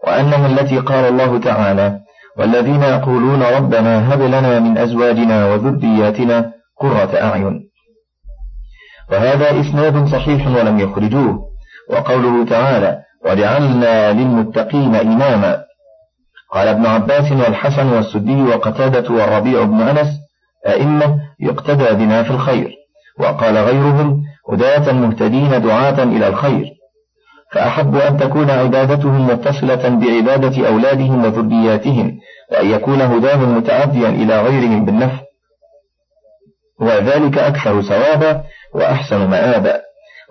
وأنه 0.07 0.47
التي 0.47 0.79
قال 0.79 1.05
الله 1.05 1.39
تعالى 1.39 2.01
والذين 2.39 2.83
يقولون 2.83 3.43
ربنا 3.43 4.15
هب 4.15 4.23
لنا 4.23 4.61
من 4.61 4.79
أزواجنا 4.79 5.47
وذرياتنا 5.47 6.53
قرة 6.81 7.23
أعين. 7.23 7.71
وهذا 9.11 9.61
إسناد 9.61 10.07
صحيح 10.07 10.47
ولم 10.47 10.81
يخرجوه. 10.81 11.51
وقوله 11.91 12.45
تعالى 12.45 12.99
وجعلنا 13.27 14.13
للمتقين 14.13 14.95
إماما 14.95 15.65
قال 16.53 16.69
ابن 16.69 16.87
عباس 16.87 17.33
والحسن 17.33 17.87
والسدي 17.87 18.43
وقتادة 18.43 19.15
والربيع 19.15 19.65
بن 19.65 19.81
أنس 19.81 20.09
أئمة 20.67 21.21
يقتدى 21.41 21.95
بنا 21.95 22.23
في 22.23 22.31
الخير 22.31 22.71
وقال 23.21 23.57
غيرهم 23.57 24.23
هداة 24.53 24.93
مهتدين 24.93 25.63
دعاة 25.63 26.03
إلى 26.03 26.29
الخير 26.29 26.65
فأحب 27.53 27.97
أن 27.97 28.17
تكون 28.17 28.51
عبادتهم 28.51 29.27
متصلة 29.27 29.89
بعبادة 29.89 30.69
أولادهم 30.69 31.25
وذرياتهم 31.25 32.19
وأن 32.53 32.71
يكون 32.71 33.01
هداهم 33.01 33.57
متعديا 33.57 34.09
إلى 34.09 34.43
غيرهم 34.43 34.85
بالنفع. 34.85 35.21
وذلك 36.81 37.39
أكثر 37.39 37.83
ثوابا 37.83 38.43
وأحسن 38.75 39.31
مآبا. 39.31 39.81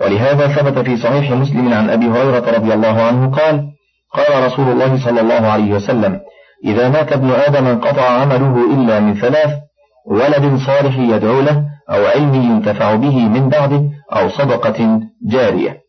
ولهذا 0.02 0.48
ثبت 0.48 0.80
في 0.80 0.98
صحيح 0.98 1.32
مسلم 1.32 1.74
عن 1.74 1.90
أبي 1.90 2.06
هريرة 2.06 2.52
رضي 2.58 2.74
الله 2.74 3.02
عنه 3.02 3.32
قال 3.32 3.70
قال 4.14 4.46
رسول 4.46 4.70
الله 4.70 5.06
صلى 5.06 5.22
الله 5.22 5.48
عليه 5.48 5.74
وسلم 5.74 6.20
إذا 6.66 6.90
مات 6.90 7.14
ابن 7.14 7.32
آدم 7.32 7.66
انقطع 7.68 8.10
عمله 8.10 8.74
إلا 8.74 9.00
من 9.00 9.16
ثلاث 9.16 9.54
ولد 10.06 10.60
صالح 10.68 10.98
يدعو 10.98 11.42
له 11.42 11.64
أو 11.90 12.06
علم 12.06 12.34
ينتفع 12.36 12.96
به 12.96 13.30
من 13.30 13.50
بعده 13.50 13.84
أو 14.14 14.30
صدقة 14.30 15.00
جارية. 15.32 15.89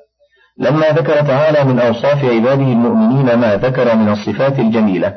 لما 0.59 0.89
ذكر 0.89 1.21
تعالى 1.21 1.63
من 1.63 1.79
أوصاف 1.79 2.25
عباده 2.25 2.63
المؤمنين 2.63 3.35
ما 3.35 3.55
ذكر 3.55 3.95
من 3.95 4.09
الصفات 4.09 4.59
الجميلة 4.59 5.13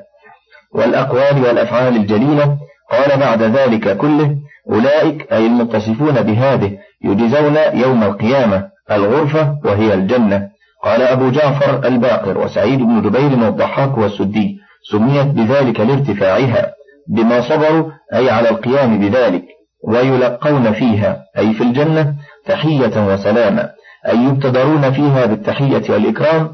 والأقوال 0.74 1.42
والأفعال 1.42 1.96
الجليلة. 1.96 2.56
قال 2.90 3.20
بعد 3.20 3.42
ذلك 3.42 3.96
كله 3.96 4.36
أولئك 4.70 5.32
أي 5.32 5.46
المتصفون 5.46 6.22
بهذه 6.22 6.78
يجزون 7.04 7.56
يوم 7.74 8.02
القيامة 8.02 8.64
الغرفة 8.90 9.58
وهي 9.64 9.94
الجنة. 9.94 10.48
قال 10.84 11.02
أبو 11.02 11.30
جعفر 11.30 11.86
الباقر 11.86 12.38
وسعيد 12.38 12.78
بن 12.78 13.02
جبير 13.02 13.44
والضحاك 13.44 13.98
والسدي 13.98 14.58
سميت 14.90 15.26
بذلك 15.26 15.80
لارتفاعها 15.80 16.72
بما 17.08 17.40
صبروا 17.40 17.90
أي 18.14 18.30
على 18.30 18.50
القيام 18.50 18.98
بذلك 18.98 19.44
ويلقون 19.88 20.72
فيها 20.72 21.22
أي 21.38 21.54
في 21.54 21.62
الجنة 21.62 22.14
تحية 22.46 23.06
وسلاما. 23.12 23.70
أي 24.08 24.18
يبتدرون 24.18 24.90
فيها 24.92 25.26
بالتحية 25.26 25.82
والإكرام 25.88 26.50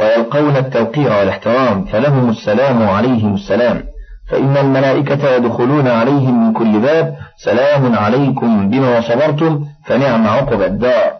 ويلقون 0.00 0.56
التوقير 0.56 1.12
والاحترام 1.12 1.84
فلهم 1.84 2.30
السلام 2.30 2.88
عليهم 2.88 3.34
السلام. 3.34 3.82
فإن 4.30 4.56
الملائكة 4.56 5.34
يدخلون 5.34 5.88
عليهم 5.88 6.46
من 6.46 6.52
كل 6.52 6.80
باب 6.80 7.16
سلام 7.44 7.94
عليكم 7.94 8.70
بما 8.70 9.00
صبرتم 9.00 9.64
فنعم 9.86 10.26
عقب 10.28 10.62
الدار. 10.62 11.12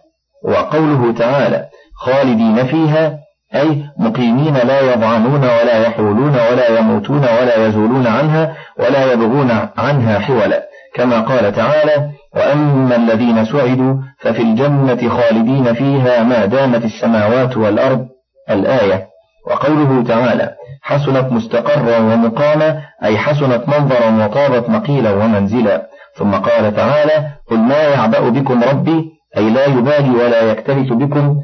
وقوله 0.44 1.12
تعالى 1.12 1.64
خالدين 1.96 2.64
فيها 2.66 3.18
أي 3.54 3.85
مقيمين 3.98 4.54
لا 4.54 4.92
يضعنون 4.92 5.44
ولا 5.44 5.87
يحولون 5.87 6.35
ولا 6.35 6.78
يموتون 6.78 7.18
ولا 7.18 7.66
يزولون 7.66 8.06
عنها 8.06 8.56
ولا 8.78 9.12
يبغون 9.12 9.50
عنها 9.76 10.18
حولا. 10.18 10.71
كما 10.94 11.20
قال 11.20 11.52
تعالى 11.52 12.11
وأما 12.37 12.96
الذين 12.96 13.44
سعدوا 13.44 13.94
ففي 14.18 14.42
الجنة 14.42 15.09
خالدين 15.09 15.74
فيها 15.74 16.22
ما 16.22 16.44
دامت 16.44 16.85
السماوات 16.85 17.57
والأرض. 17.57 18.07
الآية. 18.50 19.07
وقوله 19.46 20.05
تعالى 20.05 20.50
حسنت 20.83 21.33
مستقرا 21.33 21.98
ومقاما 21.98 22.81
أي 23.05 23.18
حسنت 23.18 23.68
منظرا 23.68 24.24
وطابت 24.24 24.70
مقيلا 24.70 25.12
ومنزلا. 25.14 25.88
ثم 26.14 26.31
قال 26.31 26.76
تعالى 26.76 27.28
قل 27.50 27.59
ما 27.59 27.83
يعبأ 27.83 28.28
بكم 28.28 28.62
ربي؟ 28.62 29.12
أي 29.37 29.50
لا 29.50 29.66
يبالي 29.66 30.11
ولا 30.11 30.42
يكترث 30.42 30.92
بكم 30.92 31.37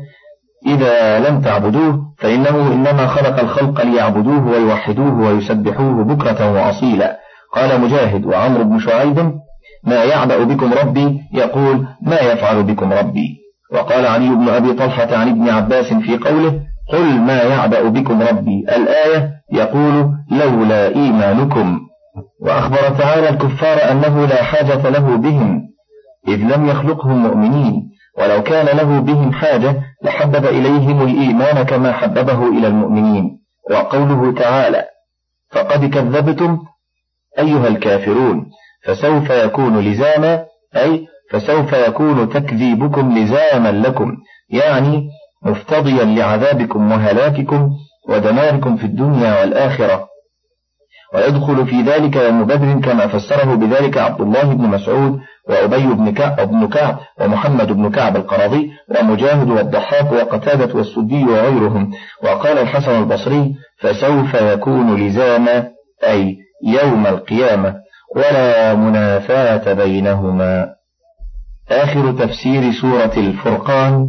إذا 0.67 1.19
لم 1.19 1.41
تعبدوه 1.41 1.99
فإنه 2.19 2.73
إنما 2.73 3.07
خلق 3.07 3.41
الخلق 3.41 3.83
ليعبدوه 3.83 4.47
ويوحدوه 4.47 5.29
ويسبحوه 5.29 6.05
بكرة 6.05 6.53
وأصيلا. 6.53 7.19
قال 7.55 7.81
مجاهد 7.81 8.27
وعمرو 8.27 8.65
بن 8.65 8.79
شعيب 8.79 9.33
ما 9.85 10.05
يعبأ 10.05 10.45
بكم 10.45 10.75
ربي؟ 10.75 11.21
يقول 11.35 11.87
ما 12.03 12.21
يفعل 12.21 12.63
بكم 12.63 12.93
ربي؟ 12.93 13.39
وقال 13.73 14.07
علي 14.07 14.29
بن 14.29 14.49
أبي 14.49 14.73
طلحة 14.73 15.17
عن 15.17 15.29
ابن 15.29 15.49
عباس 15.49 15.93
في 15.93 16.19
قوله 16.19 16.61
قل 16.93 17.21
ما 17.21 17.43
يعبأ 17.43 17.89
بكم 17.89 18.23
ربي؟ 18.23 18.65
الآية 18.77 19.31
يقول 19.53 20.11
لولا 20.31 20.89
إيمانكم. 20.89 21.79
وأخبر 22.41 22.99
تعالى 22.99 23.29
الكفار 23.29 23.91
أنه 23.91 24.27
لا 24.27 24.43
حاجة 24.43 24.89
له 24.89 25.17
بهم 25.17 25.63
إذ 26.29 26.37
لم 26.37 26.69
يخلقهم 26.69 27.23
مؤمنين 27.23 27.91
ولو 28.19 28.43
كان 28.43 28.77
له 28.77 29.01
بهم 29.01 29.33
حاجة 29.33 29.83
لحبب 30.05 30.47
إليهم 30.47 31.03
الإيمان 31.03 31.63
كما 31.63 31.93
حببه 31.93 32.49
إلى 32.49 32.67
المؤمنين. 32.67 33.39
وقوله 33.71 34.33
تعالى 34.33 34.85
فقد 35.51 35.85
كذبتم 35.85 36.59
أيها 37.39 37.69
الكافرون 37.69 38.47
فسوف 38.85 39.31
يكون 39.31 39.81
لزاما 39.81 40.45
أي 40.77 41.07
فسوف 41.31 41.73
يكون 41.73 42.29
تكذيبكم 42.29 43.19
لزاما 43.19 43.73
لكم 43.73 44.17
يعني 44.51 45.09
مفتضيا 45.43 46.05
لعذابكم 46.05 46.93
وهلاككم 46.93 47.71
ودماركم 48.09 48.77
في 48.77 48.85
الدنيا 48.85 49.41
والآخرة. 49.41 50.09
ويدخل 51.15 51.67
في 51.67 51.83
ذلك 51.83 52.17
يوم 52.17 52.45
بدر 52.45 52.81
كما 52.81 53.07
فسره 53.07 53.55
بذلك 53.55 53.99
عبد 53.99 54.21
الله 54.21 54.43
بن 54.43 54.65
مسعود 54.69 55.21
وأبي 55.49 55.87
بن 55.87 56.13
كعب, 56.13 56.51
بن 56.51 56.69
كعب 56.69 56.99
ومحمد 57.21 57.73
بن 57.73 57.91
كعب 57.91 58.17
القرضي 58.17 58.71
ومجاهد 58.89 59.51
والضحاك 59.51 60.13
وقتادة 60.13 60.75
والسدي 60.75 61.25
وغيرهم. 61.25 61.91
وقال 62.25 62.59
الحسن 62.59 62.99
البصري 63.03 63.55
فسوف 63.79 64.35
يكون 64.35 64.97
لزاما 64.97 65.69
أي 66.05 66.37
يوم 66.65 67.07
القيامة 67.07 67.75
ولا 68.17 68.75
منافاة 68.75 69.73
بينهما. 69.73 70.67
آخر 71.71 72.13
تفسير 72.13 72.73
سورة 72.73 73.13
الفرقان 73.17 74.07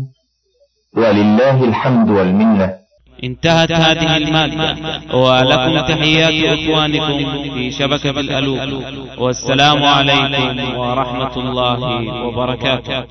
ولله 0.97 1.63
الحمد 1.63 2.09
والمنة. 2.09 2.73
انتهت 3.23 3.71
هذه 3.71 4.17
المادة 4.17 4.75
ولكم 5.17 5.79
تحيات 5.79 6.59
إخوانكم 6.59 7.43
في 7.53 7.71
شبكة 7.71 8.19
الألوف. 8.19 8.61
والسلام 9.17 9.83
عليكم 9.83 10.77
ورحمة 10.77 11.37
الله 11.37 11.79
وبركاته. 12.23 13.05